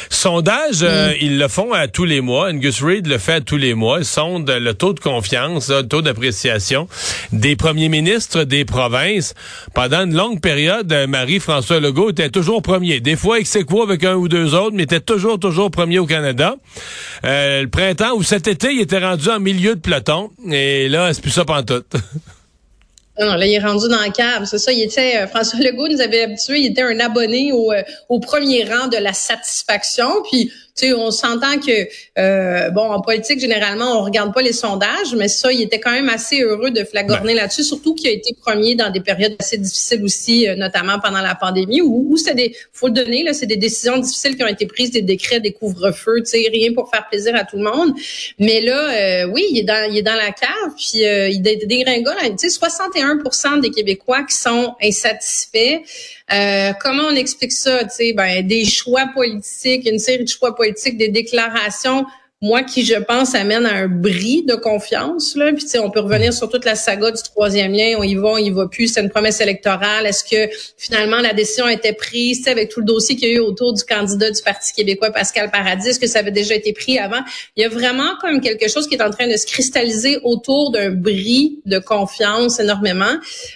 Sondage, 0.10 0.82
euh, 0.82 1.12
mm. 1.12 1.16
ils 1.22 1.38
le 1.38 1.48
font 1.48 1.74
à 1.74 1.88
tous 1.88 2.06
les 2.06 2.22
mois. 2.22 2.50
Angus 2.50 2.82
Reid 2.82 3.08
le 3.08 3.18
fait 3.18 3.34
à 3.34 3.42
tous 3.42 3.58
les 3.58 3.74
mois. 3.74 4.00
Ils 4.00 4.06
sondent 4.06 4.50
le 4.50 4.74
taux 4.74 4.94
de 4.94 5.00
confiance, 5.00 5.70
le 5.70 5.84
taux 5.84 6.02
d'appréciation 6.02 6.88
des 7.32 7.56
premiers 7.56 7.90
ministres 7.90 8.44
des 8.44 8.66
provinces. 8.66 9.34
Pendant 9.74 10.06
une 10.06 10.16
longue 10.16 10.42
période, 10.42 10.92
euh, 10.92 11.08
Marie-François 11.08 11.80
Legault 11.80 12.12
était 12.12 12.30
toujours 12.30 12.62
premier. 12.62 13.00
Des 13.00 13.16
fois, 13.16 13.40
ex 13.40 13.58
avec 13.84 14.04
un 14.04 14.16
ou 14.16 14.28
deux 14.28 14.56
autres, 14.56 14.76
mais 14.76 14.84
était 14.84 15.00
toujours, 15.00 15.40
toujours 15.40 15.72
premier 15.72 16.00
au 16.00 16.06
Canada. 16.06 16.56
Euh, 17.26 17.62
le 17.62 17.70
printemps 17.70 18.16
ou 18.16 18.24
cet 18.24 18.48
été, 18.54 18.74
il 18.74 18.82
était 18.82 19.00
rendu 19.00 19.30
en 19.30 19.40
milieu 19.40 19.76
de 19.76 19.82
peloton. 19.82 20.32
Et 20.52 20.90
là, 20.90 21.14
c'est 21.14 21.22
plus 21.22 21.32
ça 21.32 21.46
pantoute. 21.46 21.94
Non, 23.20 23.36
là, 23.36 23.46
il 23.46 23.54
est 23.54 23.60
rendu 23.60 23.88
dans 23.90 24.04
le 24.04 24.12
câble. 24.12 24.48
C'est 24.48 24.58
ça. 24.58 24.72
Il 24.72 24.82
était, 24.82 25.18
euh, 25.18 25.28
François 25.28 25.60
Legault 25.60 25.88
nous 25.88 26.02
avait 26.02 26.24
habitués. 26.24 26.62
Il 26.62 26.72
était 26.72 26.82
un 26.82 27.00
abonné 27.00 27.52
au, 27.52 27.72
euh, 27.72 27.84
au 28.10 28.20
premier 28.20 28.64
rang 28.64 28.88
de 28.88 28.98
la 28.98 29.14
satisfaction. 29.14 30.10
Puis, 30.32 30.52
tu 30.76 30.88
sais, 30.88 30.94
on 30.94 31.12
s'entend 31.12 31.60
que, 31.60 31.88
euh, 32.18 32.72
bon, 32.72 32.82
en 32.82 33.00
politique, 33.00 33.40
généralement, 33.40 34.00
on 34.00 34.04
regarde 34.04 34.34
pas 34.34 34.42
les 34.42 34.54
sondages, 34.54 35.14
mais 35.16 35.28
ça, 35.28 35.52
il 35.52 35.62
était 35.62 35.80
quand 35.80 35.92
même 35.92 36.10
assez 36.10 36.42
heureux 36.42 36.72
de 36.72 36.84
flagorner 36.84 37.36
là-dessus, 37.36 37.64
surtout 37.64 37.94
qu'il 37.94 38.08
a 38.10 38.12
été 38.12 38.34
premier 38.34 38.74
dans 38.74 38.90
des 38.90 39.02
périodes 39.02 39.36
assez 39.40 39.58
difficiles 39.58 40.04
aussi, 40.04 40.48
euh, 40.48 40.56
notamment 40.56 41.00
pendant 41.00 41.22
la 41.22 41.36
pandémie, 41.36 41.82
où, 41.82 42.08
où 42.10 42.18
c'est 42.18 42.34
des, 42.34 42.56
faut 42.72 42.88
le 42.88 42.94
donner, 42.94 43.24
là, 43.24 43.34
c'est 43.34 43.46
des 43.46 43.58
décisions 43.58 44.00
difficiles 44.00 44.36
qui 44.36 44.44
ont 44.44 44.48
été 44.48 44.66
prises, 44.66 44.90
des 44.90 45.04
décrets, 45.04 45.40
des 45.40 45.52
couvre-feux, 45.52 46.24
tu 46.24 46.32
sais, 46.32 46.50
rien 46.52 46.74
pour 46.74 46.90
faire 46.90 47.08
plaisir 47.08 47.36
à 47.36 47.44
tout 47.44 47.58
le 47.58 47.64
monde. 47.64 47.94
Mais 48.40 48.60
là, 48.62 49.26
euh, 49.26 49.32
oui, 49.32 49.46
il 49.52 49.60
est 49.60 49.64
dans, 49.64 49.92
il 49.92 49.98
est 49.98 50.02
dans 50.02 50.16
la 50.16 50.32
cave, 50.32 50.74
puis 50.76 51.06
euh, 51.06 51.30
il 51.30 51.44
dégringole, 51.44 52.16
tu 52.40 52.50
sais, 52.50 52.60
61% 52.60 53.62
des 53.62 53.70
Québécois 53.70 54.24
qui 54.24 54.36
sont 54.36 54.74
insatisfaits. 54.82 55.82
Euh, 56.32 56.72
comment 56.82 57.04
on 57.04 57.16
explique 57.16 57.52
ça? 57.52 57.82
Ben, 58.16 58.48
des 58.48 58.66
choix 58.66 59.08
politiques, 59.14 59.88
une 59.90 60.00
série 60.00 60.24
de 60.24 60.30
choix 60.30 60.56
politiques, 60.56 60.98
des 60.98 61.10
déclarations 61.10 62.06
moi 62.44 62.62
qui 62.62 62.84
je 62.84 62.96
pense 62.96 63.36
amène 63.36 63.66
à 63.66 63.74
un 63.74 63.88
bris 63.88 64.44
de 64.46 64.56
confiance 64.56 65.38
là. 65.38 65.54
Puis 65.54 65.66
on 65.80 65.90
peut 65.90 66.02
revenir 66.02 66.34
sur 66.34 66.50
toute 66.50 66.66
la 66.66 66.76
saga 66.76 67.10
du 67.10 67.24
troisième 67.24 67.72
lien. 67.72 67.96
On 67.98 68.04
y 68.04 68.16
va 68.16 68.32
on 68.32 68.38
y 68.38 68.50
va 68.50 68.68
plus. 68.68 68.90
C'est 68.90 69.00
une 69.00 69.10
promesse 69.10 69.40
électorale. 69.40 70.06
Est-ce 70.06 70.26
que 70.26 70.54
finalement 70.78 71.22
la 71.22 71.32
décision 71.32 71.66
a 71.66 71.72
été 71.72 71.94
prise? 71.94 72.46
Avec 72.50 72.68
tout 72.68 72.82
le 72.82 72.86
dossier 72.86 73.16
qu'il 73.16 73.30
y 73.30 73.32
a 73.32 73.36
eu 73.36 73.40
autour 73.40 73.72
du 73.72 73.84
candidat 73.86 74.30
du 74.30 74.42
Parti 74.42 74.74
québécois 74.74 75.12
Pascal 75.12 75.52
Paradis 75.52 75.88
est-ce 75.88 76.02
que 76.02 76.08
ça 76.08 76.20
avait 76.20 76.32
déjà 76.32 76.54
été 76.54 76.74
pris 76.74 77.00
avant? 77.00 77.22
Il 77.56 77.64
y 77.64 77.66
a 77.66 77.70
vraiment 77.70 78.18
comme 78.20 78.42
quelque 78.42 78.68
chose 78.68 78.90
qui 78.90 78.96
est 78.96 79.02
en 79.02 79.10
train 79.10 79.28
de 79.28 79.38
se 79.38 79.46
cristalliser 79.46 80.20
autour 80.24 80.72
d'un 80.72 80.90
bris 80.90 81.62
de 81.66 81.80
confiance 81.80 82.60
énormément. 82.60 83.06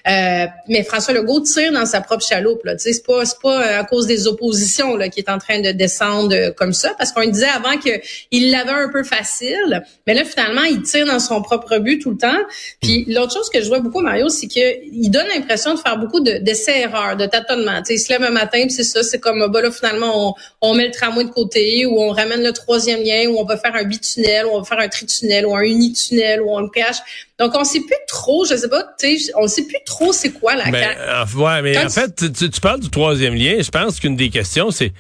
Euh, 0.08 0.46
mais 0.70 0.84
François 0.84 1.14
Legault 1.14 1.42
tire 1.42 1.74
dans 1.74 1.86
sa 1.86 2.00
propre 2.00 2.26
chaloupe 2.26 2.64
là. 2.64 2.78
Tu 2.78 2.84
sais 2.84 2.94
c'est 2.94 3.06
pas 3.06 3.26
c'est 3.26 3.42
pas 3.42 3.80
à 3.80 3.84
cause 3.84 4.08
des 4.08 4.28
oppositions 4.28 4.96
là 4.96 5.10
qui 5.10 5.20
est 5.20 5.30
en 5.30 5.40
train 5.40 5.60
de 5.60 5.72
descendre 5.72 6.52
comme 6.52 6.72
ça. 6.72 6.94
Parce 6.98 7.12
qu'on 7.12 7.26
disait 7.26 7.50
avant 7.50 7.78
que 7.78 7.90
il 8.32 8.50
l'avait 8.50 8.77
un 8.78 8.90
peu 8.90 9.04
facile, 9.04 9.84
mais 10.06 10.14
là 10.14 10.24
finalement 10.24 10.64
il 10.64 10.82
tire 10.82 11.06
dans 11.06 11.20
son 11.20 11.42
propre 11.42 11.78
but 11.80 12.00
tout 12.00 12.12
le 12.12 12.18
temps. 12.18 12.40
Puis 12.82 13.06
hmm. 13.06 13.14
l'autre 13.14 13.34
chose 13.34 13.50
que 13.50 13.62
je 13.62 13.68
vois 13.68 13.80
beaucoup 13.80 14.02
Mario, 14.02 14.30
c'est 14.30 14.48
que 14.48 14.86
il 14.92 15.10
donne 15.10 15.28
l'impression 15.28 15.74
de 15.74 15.80
faire 15.80 15.98
beaucoup 15.98 16.20
d'essais 16.20 16.82
erreurs, 16.82 17.18
de 17.18 17.26
tâtonnements. 17.26 17.82
Il 17.90 18.00
se 18.00 18.10
lève 18.10 18.24
un 18.24 18.32
matin, 18.32 18.66
c'est 18.70 18.84
ça, 18.84 19.04
c'est 19.04 19.20
comme 19.20 19.46
bah 19.52 19.62
là 19.62 19.72
finalement 19.72 20.36
on, 20.62 20.76
met 20.76 20.88
le 20.88 20.92
tramway 20.92 21.26
de 21.26 21.30
côté 21.30 21.86
ou 21.86 22.00
on 22.00 22.12
ramène 22.12 22.44
le 22.44 22.54
troisième 22.54 23.02
lien 23.04 23.28
ou 23.30 23.38
on 23.38 23.46
va 23.46 23.58
faire 23.58 23.76
un 23.76 23.84
bitunnel 23.84 24.46
ou 24.46 24.50
on 24.54 24.60
va 24.60 24.66
faire 24.66 24.80
un 24.80 24.88
tritunnel 24.88 25.46
ou 25.46 25.56
un 25.56 25.62
unitunnel 25.62 26.42
ou 26.42 26.50
on 26.50 26.62
le 26.62 26.70
cache. 26.70 26.98
Donc 27.40 27.52
on 27.56 27.64
sait 27.64 27.82
plus 27.82 27.96
trop, 28.08 28.46
je 28.46 28.56
sais 28.56 28.70
pas, 28.70 28.84
tu 29.00 29.18
sais, 29.18 29.32
on 29.36 29.48
sait 29.48 29.64
plus 29.64 29.84
trop 29.86 30.12
c'est 30.12 30.32
quoi 30.32 30.56
la 30.56 30.72
ben, 30.72 30.96
ouais, 31.36 31.62
mais 31.62 31.78
en 31.78 31.90
fait, 31.90 32.16
tu, 32.16 32.50
tu 32.50 32.62
parles 32.62 32.80
du 32.80 32.90
troisième 32.90 33.36
lien. 33.36 33.58
Je 33.62 33.70
pense 33.70 34.00
qu'une 34.00 34.16
des 34.16 34.30
questions 34.30 34.72
c'est 34.72 34.92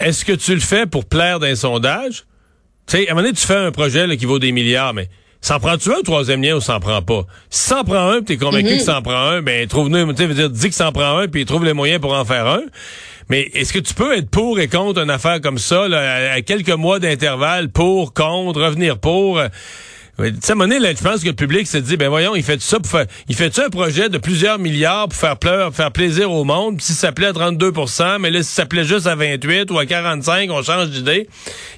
est-ce 0.00 0.24
que 0.24 0.32
tu 0.32 0.54
le 0.54 0.60
fais 0.60 0.86
pour 0.86 1.04
plaire 1.04 1.38
d'un 1.38 1.54
sondage? 1.54 2.24
Tu 2.86 2.96
sais, 2.96 3.08
à 3.08 3.12
un 3.12 3.14
moment 3.14 3.22
donné, 3.22 3.34
tu 3.34 3.46
fais 3.46 3.56
un 3.56 3.72
projet 3.72 4.06
là, 4.06 4.16
qui 4.16 4.26
vaut 4.26 4.38
des 4.38 4.52
milliards, 4.52 4.94
mais 4.94 5.08
s'en 5.40 5.58
prends-tu 5.58 5.90
un 5.90 6.02
troisième 6.02 6.42
lien 6.42 6.56
ou 6.56 6.60
s'en 6.60 6.80
prend 6.80 7.00
pas? 7.02 7.24
Si 7.48 7.68
s'en 7.68 7.82
prend 7.84 8.10
un, 8.10 8.22
tu 8.22 8.34
es 8.34 8.36
convaincu 8.36 8.72
mhm. 8.72 8.78
que 8.78 8.84
s'en 8.84 9.02
prend 9.02 9.28
un, 9.28 9.42
ben 9.42 9.66
trouve-nous, 9.66 10.12
tu 10.12 10.26
veux 10.26 10.34
dire, 10.34 10.50
dis 10.50 10.68
que 10.68 10.74
s'en 10.74 10.92
prend 10.92 11.18
un, 11.18 11.28
puis 11.28 11.44
trouve 11.44 11.64
les 11.64 11.72
moyens 11.72 12.00
pour 12.00 12.12
en 12.12 12.24
faire 12.24 12.46
un. 12.46 12.62
Mais 13.30 13.42
est-ce 13.54 13.72
que 13.72 13.78
tu 13.78 13.94
peux 13.94 14.16
être 14.16 14.28
pour 14.28 14.58
et 14.58 14.68
contre 14.68 15.00
une 15.00 15.10
affaire 15.10 15.40
comme 15.40 15.58
ça, 15.58 15.88
là, 15.88 16.32
à, 16.32 16.42
quelques 16.42 16.68
mois 16.70 16.98
d'intervalle, 16.98 17.70
pour, 17.70 18.12
contre, 18.12 18.60
revenir 18.60 18.98
pour? 18.98 19.40
Tu 20.28 20.34
sais, 20.42 20.54
donné, 20.54 20.78
là, 20.78 20.90
je 20.90 21.02
pense 21.02 21.22
que 21.22 21.28
le 21.28 21.34
public 21.34 21.66
se 21.66 21.78
dit, 21.78 21.96
ben 21.96 22.08
voyons, 22.08 22.36
il 22.36 22.42
fait 22.42 22.60
ça 22.60 22.78
pour 22.78 22.90
faire, 22.90 23.06
il 23.28 23.34
fait 23.34 23.54
ça 23.54 23.66
un 23.66 23.70
projet 23.70 24.08
de 24.08 24.18
plusieurs 24.18 24.58
milliards 24.58 25.08
pour 25.08 25.18
faire 25.18 25.36
pleur, 25.36 25.74
faire 25.74 25.90
plaisir 25.90 26.30
au 26.30 26.44
monde? 26.44 26.76
Puis 26.76 26.86
si 26.86 26.92
ça 26.92 27.12
plaît 27.12 27.28
à 27.28 27.32
32% 27.32 28.18
mais 28.18 28.30
là, 28.30 28.42
si 28.42 28.52
ça 28.52 28.66
plaît 28.66 28.84
juste 28.84 29.06
à 29.06 29.14
28 29.14 29.70
ou 29.70 29.78
à 29.78 29.86
45, 29.86 30.50
on 30.50 30.62
change 30.62 30.90
d'idée. 30.90 31.28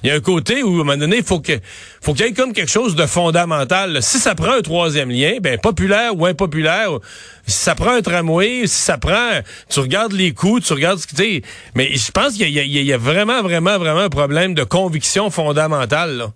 Il 0.03 0.09
y 0.09 0.11
a 0.11 0.15
un 0.15 0.19
côté 0.19 0.63
où, 0.63 0.69
à 0.69 0.73
un 0.73 0.77
moment 0.77 0.97
donné, 0.97 1.17
il 1.17 1.23
faut 1.23 1.39
que, 1.39 1.53
faut 2.01 2.13
qu'il 2.13 2.25
y 2.25 2.29
ait 2.29 2.33
comme 2.33 2.53
quelque 2.53 2.71
chose 2.71 2.95
de 2.95 3.05
fondamental. 3.05 4.01
Si 4.01 4.19
ça 4.19 4.35
prend 4.35 4.53
un 4.53 4.61
troisième 4.61 5.09
lien, 5.09 5.37
ben 5.41 5.57
populaire 5.57 6.17
ou 6.17 6.25
impopulaire, 6.25 6.99
si 7.47 7.57
ça 7.57 7.75
prend 7.75 7.91
un 7.91 8.01
tramway, 8.01 8.67
si 8.67 8.81
ça 8.81 8.97
prend, 8.97 9.41
tu 9.69 9.79
regardes 9.79 10.13
les 10.13 10.33
coûts, 10.33 10.59
tu 10.59 10.73
regardes 10.73 10.99
ce 10.99 11.07
que 11.07 11.15
tu 11.15 11.41
Mais 11.75 11.95
je 11.95 12.11
pense 12.11 12.33
qu'il 12.33 12.49
y, 12.49 12.83
y, 12.83 12.93
a 12.93 12.97
vraiment, 12.97 13.41
vraiment, 13.41 13.77
vraiment 13.77 14.01
un 14.01 14.09
problème 14.09 14.53
de 14.53 14.63
conviction 14.63 15.29
fondamentale. 15.29 16.17
Là. 16.17 16.31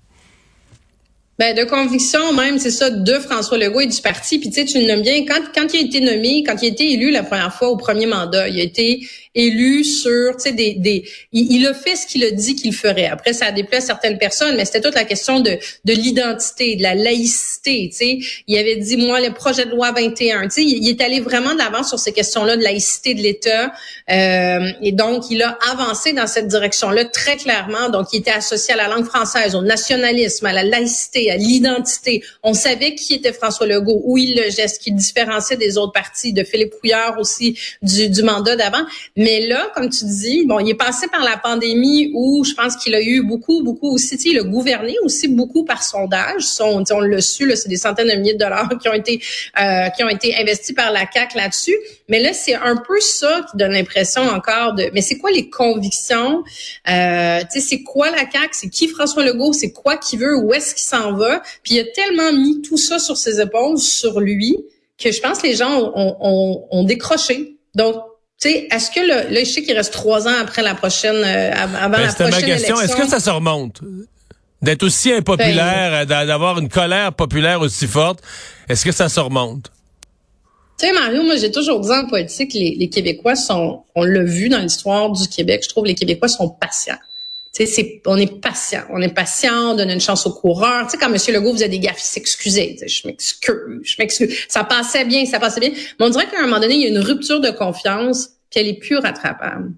Ben, 1.40 1.56
de 1.56 1.66
conviction 1.66 2.34
même, 2.34 2.58
c'est 2.58 2.72
ça, 2.72 2.90
de 2.90 3.14
François 3.20 3.60
Legault 3.60 3.82
et 3.82 3.86
du 3.88 4.02
parti. 4.02 4.40
Puis 4.40 4.50
tu 4.50 4.56
sais, 4.56 4.66
tu 4.66 4.80
le 4.80 4.88
nommes 4.88 5.04
bien, 5.04 5.24
quand, 5.24 5.42
quand 5.54 5.72
il 5.72 5.78
a 5.78 5.82
été 5.82 6.00
nommé, 6.00 6.44
quand 6.44 6.56
il 6.64 6.66
a 6.66 6.70
été 6.70 6.94
élu 6.94 7.12
la 7.12 7.22
première 7.22 7.54
fois 7.54 7.70
au 7.70 7.78
premier 7.78 8.08
mandat, 8.08 8.50
il 8.50 8.60
a 8.60 8.64
été 8.64 9.08
élu 9.38 9.84
sur, 9.84 10.36
tu 10.36 10.50
sais, 10.50 10.52
des, 10.52 10.74
des 10.74 11.08
il, 11.32 11.66
a 11.68 11.74
fait 11.74 11.96
ce 11.96 12.08
qu'il 12.08 12.24
a 12.24 12.32
dit 12.32 12.56
qu'il 12.56 12.74
ferait. 12.74 13.06
Après, 13.06 13.34
ça 13.34 13.46
a 13.46 13.52
déplaît 13.52 13.82
certaines 13.82 14.18
personnes, 14.18 14.56
mais 14.58 14.66
c'était 14.66 14.82
toute 14.82 14.96
la 14.96 15.06
question 15.06 15.40
de, 15.40 15.52
de 15.86 15.94
l'identité, 15.94 16.76
de 16.76 16.84
la 16.84 16.96
laïcité, 16.96 17.90
tu 17.92 17.98
sais. 17.98 18.20
Il 18.48 18.58
avait 18.58 18.78
dit, 18.78 18.98
moi, 18.98 19.22
le 19.22 19.34
projet 19.34 19.66
de 19.66 19.72
loi 19.72 19.92
21, 19.92 20.44
tu 20.44 20.50
sais, 20.50 20.64
il, 20.64 20.90
est 20.90 21.02
allé 21.02 21.20
vraiment 21.20 21.54
de 21.54 21.68
sur 21.86 22.00
ces 22.00 22.12
questions-là 22.12 22.58
de 22.58 22.64
laïcité 22.64 23.14
de 23.14 23.22
l'État. 23.22 23.72
Euh, 24.10 24.72
et 24.82 24.92
donc, 24.92 25.26
il 25.30 25.44
a 25.44 25.58
avancé 25.72 26.14
dans 26.14 26.26
cette 26.26 26.48
direction-là 26.48 27.06
très 27.06 27.38
clairement. 27.38 27.90
Donc, 27.90 28.08
il 28.14 28.20
était 28.20 28.32
associé 28.32 28.74
à 28.74 28.78
la 28.78 28.88
langue 28.88 29.06
française, 29.06 29.54
au 29.54 29.62
nationalisme, 29.62 30.46
à 30.48 30.54
la 30.54 30.64
laïcité, 30.64 31.30
à 31.30 31.38
l'identité. 31.38 32.24
On 32.42 32.54
savait 32.54 32.96
qui 32.96 33.14
était 33.14 33.34
François 33.34 33.68
Legault, 33.68 34.02
où 34.04 34.18
il 34.18 34.36
le 34.36 34.50
geste, 34.50 34.82
qui 34.82 34.92
différenciait 34.92 35.58
des 35.58 35.78
autres 35.78 35.94
partis, 35.94 36.34
de 36.34 36.44
Philippe 36.44 36.74
Couillard 36.80 37.20
aussi, 37.20 37.60
du, 37.84 38.10
du 38.10 38.24
mandat 38.24 38.56
d'avant. 38.56 38.86
Là, 39.48 39.72
comme 39.76 39.90
tu 39.90 40.06
dis, 40.06 40.46
bon, 40.46 40.60
il 40.60 40.70
est 40.70 40.76
passé 40.76 41.08
par 41.08 41.24
la 41.24 41.38
pandémie 41.38 42.12
où 42.14 42.44
je 42.44 42.54
pense 42.54 42.76
qu'il 42.78 42.96
a 42.96 43.02
eu 43.02 43.24
beaucoup, 43.24 43.64
beaucoup 43.64 43.94
aussi, 43.94 44.16
il 44.26 44.40
a 44.40 44.44
gouverné 44.44 44.96
aussi 45.04 45.28
beaucoup 45.28 45.66
par 45.66 45.84
sondage. 45.84 46.44
Son, 46.44 46.84
on 46.92 47.00
l'a 47.00 47.22
su, 47.22 47.52
c'est 47.56 47.68
des 47.68 47.78
centaines 47.78 48.08
de 48.08 48.16
milliers 48.16 48.34
de 48.34 48.40
dollars 48.40 48.70
qui 48.82 48.90
ont 48.90 48.94
été 48.94 49.22
euh, 49.60 49.90
qui 49.90 50.04
ont 50.04 50.10
été 50.10 50.36
investis 50.36 50.76
par 50.76 50.92
la 50.92 51.06
CAC 51.06 51.36
là-dessus. 51.36 51.76
Mais 52.10 52.20
là, 52.20 52.34
c'est 52.34 52.56
un 52.56 52.78
peu 52.78 53.00
ça 53.00 53.46
qui 53.50 53.58
donne 53.58 53.74
l'impression 53.74 54.22
encore 54.22 54.74
de. 54.74 54.90
Mais 54.94 55.02
c'est 55.02 55.18
quoi 55.18 55.32
les 55.32 55.50
convictions? 55.50 56.44
Euh, 56.90 57.42
Tu 57.52 57.60
sais, 57.60 57.68
c'est 57.68 57.84
quoi 57.84 58.10
la 58.12 58.26
CAC 58.26 58.54
C'est 58.54 58.70
qui 58.70 58.88
François 58.88 59.24
Legault? 59.26 59.54
C'est 59.54 59.72
quoi 59.72 59.98
qu'il 59.98 60.20
veut? 60.20 60.38
Où 60.38 60.54
est-ce 60.54 60.76
qu'il 60.76 60.86
s'en 60.86 61.14
va? 61.14 61.42
Puis 61.64 61.76
il 61.76 61.80
a 61.80 61.86
tellement 61.86 62.32
mis 62.34 62.62
tout 62.62 62.78
ça 62.78 63.00
sur 63.00 63.18
ses 63.18 63.42
épaules, 63.42 63.78
sur 63.78 64.20
lui, 64.20 64.58
que 64.98 65.12
je 65.12 65.20
pense 65.22 65.40
que 65.40 65.48
les 65.48 65.56
gens 65.56 65.92
ont, 65.96 66.18
ont, 66.20 66.68
ont 66.72 66.84
décroché. 66.84 67.58
Donc, 67.76 67.96
tu 68.40 68.50
sais, 68.50 68.68
est-ce 68.72 68.92
que 68.92 69.00
le, 69.00 69.34
là, 69.34 69.40
je 69.40 69.46
sais 69.46 69.64
qu'il 69.64 69.76
reste 69.76 69.94
trois 69.94 70.28
ans 70.28 70.40
après 70.40 70.62
la 70.62 70.76
prochaine, 70.76 71.16
euh, 71.16 71.52
avant 71.54 71.90
ben, 71.90 72.02
la 72.02 72.14
prochaine 72.14 72.30
ma 72.30 72.42
question. 72.42 72.80
Est-ce 72.80 72.96
que 72.96 73.08
ça 73.08 73.20
se 73.20 73.30
remonte? 73.30 73.82
D'être 74.62 74.84
aussi 74.84 75.12
impopulaire, 75.12 76.06
ben, 76.06 76.26
d'avoir 76.26 76.60
une 76.60 76.70
colère 76.70 77.14
populaire 77.14 77.62
aussi 77.62 77.88
forte, 77.88 78.22
est-ce 78.70 78.86
que 78.86 78.92
ça 78.92 79.10
se 79.10 79.20
remonte? 79.20 79.72
Tu 80.80 80.86
sais, 80.86 80.94
Mario, 80.94 81.24
moi, 81.24 81.38
j'ai 81.38 81.52
toujours 81.52 81.80
dit 81.80 81.90
en 81.90 82.06
politique, 82.08 82.54
les, 82.54 82.76
les 82.78 82.90
Québécois 82.90 83.36
sont, 83.36 83.84
on 83.96 84.04
l'a 84.04 84.24
vu 84.24 84.50
dans 84.50 84.60
l'histoire 84.60 85.12
du 85.12 85.28
Québec, 85.28 85.62
je 85.64 85.70
trouve 85.70 85.86
les 85.86 85.96
Québécois 85.96 86.28
sont 86.28 86.50
patients. 86.50 87.00
C'est, 87.66 88.02
on 88.06 88.18
est 88.18 88.40
patient. 88.40 88.84
On 88.92 89.02
est 89.02 89.14
patient, 89.14 89.72
on 89.72 89.76
donne 89.76 89.90
une 89.90 90.02
chance 90.02 90.26
aux 90.28 90.34
coureurs. 90.34 90.86
Tu 90.86 90.92
sais, 90.92 90.98
quand 90.98 91.12
M. 91.12 91.18
Legault 91.34 91.54
faisait 91.54 91.70
des 91.70 91.80
gaffes, 91.80 92.00
il 92.00 92.06
s'excusait. 92.06 92.76
Je 92.86 93.08
m'excuse, 93.08 93.82
je 93.84 93.96
m'excuse. 93.98 94.38
Ça 94.48 94.64
passait 94.64 95.06
bien, 95.06 95.26
ça 95.26 95.40
passait 95.40 95.60
bien. 95.60 95.72
Mais 95.72 96.06
on 96.06 96.10
dirait 96.10 96.28
qu'à 96.28 96.40
un 96.40 96.44
moment 96.44 96.60
donné, 96.60 96.76
il 96.76 96.82
y 96.82 96.86
a 96.86 96.90
une 96.90 97.00
rupture 97.00 97.40
de 97.40 97.50
confiance, 97.50 98.30
puis 98.52 98.60
elle 98.60 98.68
est 98.68 98.80
plus 98.80 98.98
rattrapable. 98.98 99.72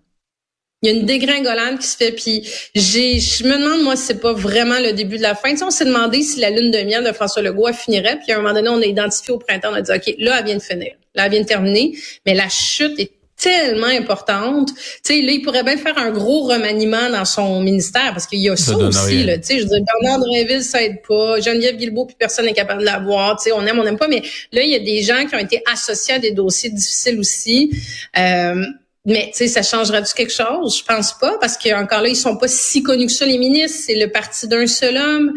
Il 0.82 0.90
y 0.90 0.94
a 0.94 0.98
une 0.98 1.06
dégringolade 1.06 1.78
qui 1.80 1.88
se 1.88 1.98
fait, 1.98 2.14
puis 2.14 2.48
j'ai, 2.74 3.20
je 3.20 3.44
me 3.44 3.58
demande 3.58 3.84
moi 3.84 3.98
si 3.98 4.04
c'est 4.04 4.22
pas 4.22 4.32
vraiment 4.32 4.80
le 4.80 4.94
début 4.94 5.18
de 5.18 5.22
la 5.22 5.36
fin. 5.36 5.54
Tu 5.54 5.62
on 5.64 5.72
s'est 5.72 5.84
demandé 5.84 6.22
si 6.22 6.40
la 6.40 6.50
lune 6.50 6.72
de 6.72 6.80
miel 6.84 7.04
de 7.04 7.12
François 7.12 7.42
Legault 7.42 7.74
finirait, 7.74 8.18
puis 8.18 8.32
à 8.32 8.38
un 8.38 8.42
moment 8.42 8.54
donné, 8.54 8.70
on 8.70 8.82
a 8.82 8.86
identifié 8.86 9.34
au 9.34 9.40
printemps, 9.40 9.72
on 9.72 9.76
a 9.76 9.82
dit 9.82 9.92
ok, 9.92 10.16
là 10.20 10.40
elle 10.40 10.46
vient 10.46 10.56
de 10.56 10.62
finir, 10.62 10.94
là 11.16 11.26
elle 11.26 11.32
vient 11.32 11.42
de 11.42 11.46
terminer, 11.46 11.98
mais 12.26 12.34
la 12.34 12.48
chute 12.48 12.98
est 12.98 13.12
tellement 13.40 13.88
importante. 13.88 14.70
Tu 14.76 14.84
sais, 15.04 15.22
là, 15.22 15.32
il 15.32 15.42
pourrait 15.42 15.64
bien 15.64 15.78
faire 15.78 15.98
un 15.98 16.12
gros 16.12 16.44
remaniement 16.44 17.10
dans 17.10 17.26
son 17.26 17.62
ministère 17.62 18.12
parce 18.14 18.28
qu'il 18.28 18.40
y 18.40 18.50
a 18.50 18.56
ça, 18.56 18.76
aussi. 18.76 19.24
Là, 19.24 19.38
tu 19.38 19.48
sais, 19.48 19.60
je 19.60 19.64
veux 19.64 19.70
dire, 19.70 19.84
Bernard 20.02 20.20
Drinville, 20.20 20.64
ça 20.64 20.84
aide 20.84 21.02
pas. 21.08 21.40
Geneviève 21.40 21.78
Guilbeault, 21.78 22.06
puis 22.06 22.16
personne 22.20 22.46
n'est 22.46 22.54
capable 22.54 22.82
de 22.82 22.86
l'avoir. 22.86 23.38
Tu 23.38 23.46
sais, 23.46 23.52
on 23.54 23.66
aime, 23.66 23.80
on 23.80 23.84
n'aime 23.84 23.98
pas. 23.98 24.08
Mais 24.08 24.22
là, 24.52 24.62
il 24.62 24.70
y 24.70 24.76
a 24.76 24.80
des 24.80 25.02
gens 25.02 25.26
qui 25.26 25.36
ont 25.36 25.40
été 25.40 25.64
associés 25.72 26.16
à 26.16 26.20
des 26.20 26.32
dossiers 26.32 26.70
difficiles 26.70 27.20
aussi. 27.20 27.72
Euh, 28.18 28.64
mais 29.06 29.32
tu 29.32 29.40
sais, 29.40 29.48
ça 29.48 29.64
changera-tu 29.64 30.14
quelque 30.14 30.34
chose? 30.34 30.78
Je 30.78 30.84
pense 30.84 31.18
pas, 31.18 31.38
parce 31.40 31.58
qu'encore 31.58 32.02
là, 32.02 32.10
ils 32.10 32.16
sont 32.16 32.36
pas 32.36 32.50
si 32.50 32.84
connus 32.84 33.08
que 33.08 33.14
ça, 33.14 33.26
les 33.26 33.38
ministres. 33.38 33.80
C'est 33.86 33.96
le 33.96 34.12
parti 34.12 34.48
d'un 34.48 34.68
seul 34.68 34.98
homme. 34.98 35.34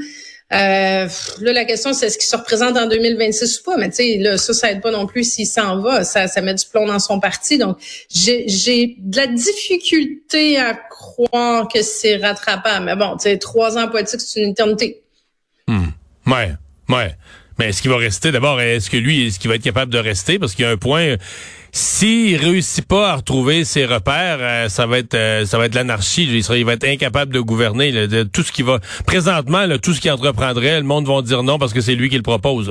Euh, 0.53 1.09
là, 1.41 1.53
la 1.53 1.65
question, 1.65 1.93
c'est 1.93 2.07
est-ce 2.07 2.19
qu'il 2.19 2.27
se 2.27 2.37
représente 2.37 2.77
en 2.77 2.87
2026 2.87 3.61
ou 3.61 3.65
pas? 3.65 3.77
Mais 3.79 3.89
tu 3.89 3.97
sais, 3.97 4.19
là, 4.19 4.37
ça, 4.37 4.53
ça 4.53 4.71
aide 4.71 4.83
pas 4.83 4.91
non 4.91 5.07
plus 5.07 5.25
s'il 5.25 5.47
s'en 5.47 5.81
va. 5.81 6.05
Ça, 6.05 6.29
ça 6.29 6.43
met 6.43 6.55
du 6.55 6.65
plomb 6.67 6.87
dans 6.87 6.99
son 6.99 7.21
parti. 7.21 7.57
Donc, 7.59 7.79
j'ai 8.11 8.97
de 8.99 9.17
la 9.17 9.27
difficulté 9.29 10.59
à 10.59 10.75
croire 10.75 11.69
que 11.69 11.83
c'est 11.83 12.17
rattrapable. 12.17 12.85
Mais 12.85 12.97
bon, 12.97 13.17
tu 13.17 13.25
sais, 13.25 13.39
trois 13.39 13.79
ans 13.79 13.89
politique, 13.89 14.21
c'est 14.21 14.43
une 14.43 14.51
éternité. 14.51 15.03
Hmm. 15.67 15.87
Ouais, 16.27 16.53
ouais. 16.89 17.17
Mais 17.59 17.69
est-ce 17.69 17.83
qu'il 17.83 17.91
va 17.91 17.97
rester? 17.97 18.33
D'abord, 18.33 18.61
est-ce 18.61 18.91
que 18.91 18.97
lui, 18.97 19.27
est-ce 19.27 19.39
qu'il 19.39 19.49
va 19.49 19.57
être 19.57 19.63
capable 19.63 19.93
de 19.93 19.99
rester? 19.99 20.39
Parce 20.39 20.55
qu'il 20.55 20.65
y 20.65 20.69
a 20.69 20.71
un 20.71 20.77
point 20.77 21.17
s'il 21.75 22.37
réussit 22.37 22.87
pas 22.87 23.13
à 23.13 23.17
retrouver 23.17 23.65
ses 23.65 23.87
repères, 23.87 24.39
euh, 24.41 24.69
ça 24.69 24.87
va 24.87 24.99
être 24.99 25.15
euh, 25.15 25.47
ça 25.47 25.57
va 25.57 25.65
être 25.65 25.75
l'anarchie. 25.75 26.25
Il, 26.25 26.65
va 26.67 26.75
être 26.75 26.85
incapable 26.85 27.33
de 27.33 27.41
gouverner. 27.41 28.07
de, 28.07 28.23
tout 28.25 28.43
ce 28.43 28.53
qui 28.53 28.63
va 28.63 28.79
présentement, 29.07 29.67
tout 29.83 29.95
ce 29.95 30.01
qu'il 30.01 30.11
entreprendrait, 30.11 30.77
le 30.77 30.87
monde 30.87 31.09
va 31.09 31.23
dire 31.23 31.43
non 31.43 31.59
parce 31.59 31.73
que 31.73 31.81
c'est 31.81 31.95
lui 31.95 32.11
qui 32.11 32.17
le 32.17 32.23
propose. 32.23 32.71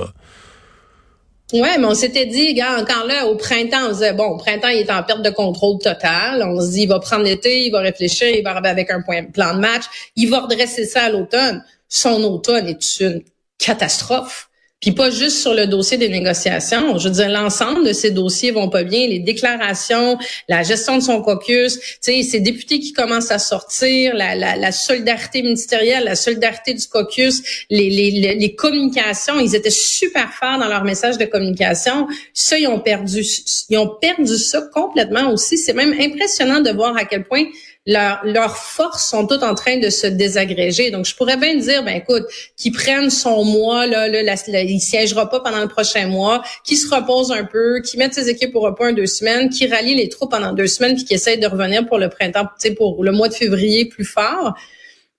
Ouais, 1.51 1.77
mais 1.79 1.85
on 1.85 1.95
s'était 1.95 2.27
dit, 2.27 2.53
gars, 2.53 2.79
encore 2.79 3.05
là, 3.05 3.25
au 3.25 3.35
printemps, 3.35 3.87
on 3.89 3.91
disait, 3.91 4.13
bon, 4.13 4.23
au 4.23 4.37
printemps, 4.37 4.69
il 4.69 4.81
est 4.81 4.91
en 4.91 5.03
perte 5.03 5.21
de 5.21 5.31
contrôle 5.31 5.79
total. 5.79 6.43
On 6.43 6.61
se 6.61 6.71
dit, 6.71 6.83
il 6.83 6.87
va 6.87 6.99
prendre 6.99 7.23
l'été, 7.23 7.65
il 7.65 7.71
va 7.71 7.81
réfléchir, 7.81 8.29
il 8.29 8.41
va 8.41 8.51
arriver 8.51 8.69
avec 8.69 8.89
un 8.89 9.01
point, 9.01 9.23
plan 9.23 9.55
de 9.55 9.59
match. 9.59 9.83
Il 10.15 10.29
va 10.29 10.41
redresser 10.41 10.85
ça 10.85 11.05
à 11.05 11.09
l'automne. 11.09 11.61
Son 11.89 12.23
automne 12.23 12.67
est 12.67 12.99
une 13.01 13.21
catastrophe. 13.57 14.50
Puis 14.81 14.93
pas 14.93 15.11
juste 15.11 15.37
sur 15.37 15.53
le 15.53 15.67
dossier 15.67 15.97
des 15.99 16.09
négociations. 16.09 16.97
Je 16.97 17.07
veux 17.07 17.13
dire, 17.13 17.29
l'ensemble 17.29 17.85
de 17.85 17.93
ces 17.93 18.09
dossiers 18.09 18.49
vont 18.49 18.67
pas 18.67 18.83
bien. 18.83 19.07
Les 19.07 19.19
déclarations, 19.19 20.17
la 20.49 20.63
gestion 20.63 20.97
de 20.97 21.03
son 21.03 21.21
caucus, 21.21 21.79
ces 22.01 22.39
députés 22.39 22.79
qui 22.79 22.91
commencent 22.91 23.29
à 23.29 23.37
sortir, 23.37 24.15
la, 24.15 24.33
la, 24.33 24.55
la, 24.55 24.71
solidarité 24.71 25.43
ministérielle, 25.43 26.05
la 26.05 26.15
solidarité 26.15 26.73
du 26.73 26.87
caucus, 26.87 27.65
les, 27.69 27.91
les, 27.91 28.33
les, 28.33 28.55
communications, 28.55 29.39
ils 29.39 29.55
étaient 29.55 29.69
super 29.69 30.33
forts 30.33 30.57
dans 30.57 30.67
leur 30.67 30.83
message 30.83 31.19
de 31.19 31.25
communication. 31.25 32.07
Ça, 32.33 32.57
ils 32.57 32.67
ont 32.67 32.79
perdu, 32.79 33.23
ils 33.69 33.77
ont 33.77 33.95
perdu 34.01 34.35
ça 34.39 34.63
complètement 34.73 35.31
aussi. 35.31 35.59
C'est 35.59 35.73
même 35.73 35.93
impressionnant 35.93 36.59
de 36.59 36.71
voir 36.71 36.97
à 36.97 37.05
quel 37.05 37.23
point 37.23 37.45
leurs 37.87 38.57
forces 38.57 39.09
sont 39.09 39.25
toutes 39.25 39.41
en 39.43 39.55
train 39.55 39.77
de 39.77 39.89
se 39.89 40.05
désagréger. 40.05 40.91
Donc, 40.91 41.05
je 41.05 41.15
pourrais 41.15 41.37
bien 41.37 41.55
dire, 41.55 41.83
ben 41.83 41.95
écoute, 41.95 42.23
qu'ils 42.55 42.73
prennent 42.73 43.09
son 43.09 43.43
mois, 43.43 43.87
là, 43.87 44.07
là, 44.07 44.35
il 44.63 44.79
siégera 44.79 45.29
pas 45.29 45.39
pendant 45.39 45.61
le 45.61 45.67
prochain 45.67 46.07
mois, 46.07 46.43
qu'ils 46.63 46.77
se 46.77 46.93
repose 46.93 47.31
un 47.31 47.43
peu, 47.43 47.81
qu'ils 47.81 47.97
mettent 47.99 48.13
ses 48.13 48.29
équipes 48.29 48.55
au 48.55 48.59
repos 48.59 48.83
un 48.83 48.93
deux 48.93 49.07
semaines, 49.07 49.49
qu'ils 49.49 49.73
rallient 49.73 49.95
les 49.95 50.09
troupes 50.09 50.31
pendant 50.31 50.53
deux 50.53 50.67
semaines, 50.67 50.95
puis 50.95 51.05
qu'ils 51.05 51.15
essayent 51.15 51.39
de 51.39 51.47
revenir 51.47 51.87
pour 51.87 51.97
le 51.97 52.09
printemps, 52.09 52.47
pour 52.77 53.03
le 53.03 53.11
mois 53.11 53.29
de 53.29 53.33
février 53.33 53.85
plus 53.85 54.05
fort. 54.05 54.53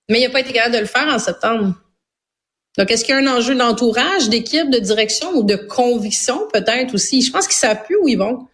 Mais 0.09 0.21
il 0.21 0.23
n'a 0.23 0.29
pas 0.29 0.39
été 0.39 0.53
capable 0.53 0.75
de 0.75 0.79
le 0.79 0.85
faire 0.85 1.07
en 1.07 1.19
septembre. 1.19 1.73
Donc, 2.77 2.89
est-ce 2.89 3.05
qu'il 3.05 3.13
y 3.13 3.17
a 3.17 3.21
un 3.21 3.27
enjeu 3.27 3.55
d'entourage, 3.55 4.29
d'équipe, 4.29 4.69
de 4.69 4.79
direction 4.79 5.31
ou 5.35 5.43
de 5.43 5.55
conviction 5.55 6.47
peut-être 6.51 6.95
aussi? 6.95 7.21
Je 7.21 7.31
pense 7.31 7.47
qu'ils 7.47 7.57
savent 7.57 7.83
plus 7.83 7.97
où 7.97 8.07
ils 8.07 8.17
vont. 8.17 8.47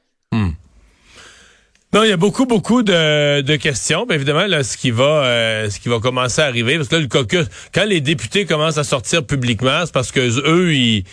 Non, 1.92 2.04
il 2.04 2.10
y 2.10 2.12
a 2.12 2.18
beaucoup, 2.18 2.46
beaucoup 2.46 2.84
de, 2.84 3.42
de 3.42 3.56
questions. 3.56 4.06
Bien, 4.06 4.16
évidemment, 4.16 4.46
là, 4.46 4.64
ce 4.64 4.78
qui 4.78 4.92
va, 4.92 5.24
euh, 5.24 5.70
ce 5.72 5.80
qui 5.80 5.90
va 5.90 6.00
commencer 6.00 6.40
à 6.40 6.46
arriver, 6.46 6.76
parce 6.76 6.88
que 6.88 6.96
là, 6.96 7.02
le 7.02 7.08
caucus, 7.08 7.48
quand 7.74 7.86
les 7.86 8.00
députés 8.00 8.46
commencent 8.46 8.78
à 8.78 8.84
sortir 8.84 9.26
publiquement, 9.26 9.82
c'est 9.86 9.92
parce 9.92 10.12
que 10.12 10.20
eux, 10.20 10.76
ils, 10.76 11.04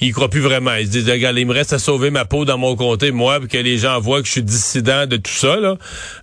ils 0.00 0.12
croient 0.12 0.28
plus 0.28 0.40
vraiment. 0.40 0.74
Ils 0.74 0.86
se 0.86 0.90
disent, 0.90 1.08
regarde, 1.08 1.38
il 1.38 1.46
me 1.46 1.52
reste 1.52 1.72
à 1.72 1.78
sauver 1.78 2.10
ma 2.10 2.24
peau 2.24 2.44
dans 2.44 2.58
mon 2.58 2.74
comté, 2.74 3.12
moi, 3.12 3.38
puis 3.38 3.48
que 3.48 3.58
les 3.58 3.78
gens 3.78 4.00
voient 4.00 4.22
que 4.22 4.26
je 4.26 4.32
suis 4.32 4.42
dissident 4.42 5.06
de 5.06 5.18
tout 5.18 5.30
ça, 5.30 5.54
là. 5.54 5.76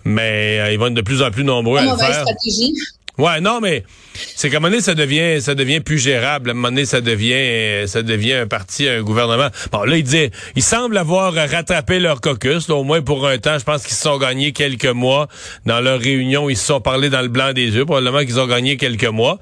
Mais 0.03 0.59
euh, 0.59 0.73
ils 0.73 0.77
vont 0.77 0.87
être 0.87 0.93
de 0.93 1.01
plus 1.01 1.21
en 1.21 1.31
plus 1.31 1.45
nombreux 1.45 1.79
à 1.79 1.83
le 1.83 1.97
faire. 1.97 2.13
stratégie. 2.13 2.73
Ouais, 3.17 3.39
non, 3.39 3.61
mais 3.61 3.85
c'est 4.13 4.49
qu'à 4.49 4.57
un 4.57 4.59
moment 4.59 4.71
donné, 4.71 4.81
ça 4.81 4.95
devient, 4.95 5.41
ça 5.41 5.55
devient 5.55 5.79
plus 5.79 5.99
gérable. 5.99 6.49
À 6.49 6.51
un 6.51 6.55
moment 6.55 6.69
donné, 6.69 6.85
ça 6.85 7.01
devient, 7.01 7.87
ça 7.87 8.01
devient 8.03 8.33
un 8.33 8.47
parti, 8.47 8.87
un 8.87 9.01
gouvernement. 9.01 9.47
Bon, 9.71 9.83
là, 9.83 9.97
il 9.97 10.03
dit, 10.03 10.29
ils 10.55 10.63
semblent 10.63 10.97
avoir 10.97 11.33
rattrapé 11.33 11.99
leur 11.99 12.21
caucus, 12.21 12.69
au 12.69 12.83
moins 12.83 13.01
pour 13.01 13.27
un 13.27 13.37
temps. 13.37 13.57
Je 13.57 13.63
pense 13.63 13.83
qu'ils 13.83 13.95
se 13.95 14.01
sont 14.01 14.17
gagnés 14.17 14.51
quelques 14.51 14.85
mois 14.85 15.27
dans 15.65 15.79
leur 15.79 15.99
réunion. 15.99 16.49
Ils 16.49 16.57
se 16.57 16.65
sont 16.65 16.81
parlé 16.81 17.09
dans 17.09 17.21
le 17.21 17.27
blanc 17.27 17.53
des 17.53 17.67
yeux. 17.67 17.85
Probablement 17.85 18.19
qu'ils 18.19 18.39
ont 18.39 18.47
gagné 18.47 18.77
quelques 18.77 19.05
mois. 19.05 19.39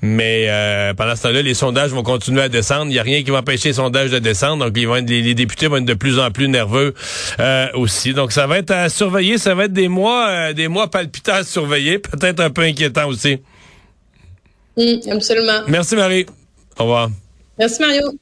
Mais 0.00 0.46
euh, 0.48 0.94
pendant 0.94 1.16
ce 1.16 1.22
temps-là, 1.22 1.42
les 1.42 1.54
sondages 1.54 1.90
vont 1.90 2.02
continuer 2.02 2.42
à 2.42 2.48
descendre. 2.48 2.86
Il 2.86 2.94
n'y 2.94 2.98
a 2.98 3.02
rien 3.02 3.22
qui 3.22 3.30
va 3.30 3.38
empêcher 3.38 3.70
les 3.70 3.74
sondages 3.74 4.10
de 4.10 4.18
descendre. 4.18 4.64
Donc, 4.64 4.76
ils 4.76 4.88
les, 5.06 5.34
députés 5.34 5.66
vont 5.66 5.76
être 5.76 5.84
de 5.84 5.94
plus 5.94 6.18
en 6.18 6.30
plus 6.30 6.48
nerveux 6.48 6.94
euh, 7.40 7.68
aussi. 7.74 8.12
Donc, 8.14 8.32
ça 8.32 8.46
va 8.46 8.58
être 8.58 8.70
à 8.70 8.88
surveiller. 8.88 9.38
Ça 9.38 9.54
va 9.54 9.64
être 9.64 9.72
des 9.72 9.88
mois, 9.88 10.28
euh, 10.28 10.52
des 10.52 10.68
mois 10.68 10.90
palpitants 10.90 11.34
à 11.34 11.44
surveiller. 11.44 11.98
Peut-être 11.98 12.40
un 12.40 12.50
peu 12.50 12.62
inquiétant 12.62 13.08
aussi. 13.08 13.38
Mm, 14.76 15.10
absolument. 15.10 15.62
Merci 15.68 15.96
Marie. 15.96 16.26
Au 16.78 16.84
revoir. 16.84 17.10
Merci 17.58 17.80
Mario. 17.80 18.18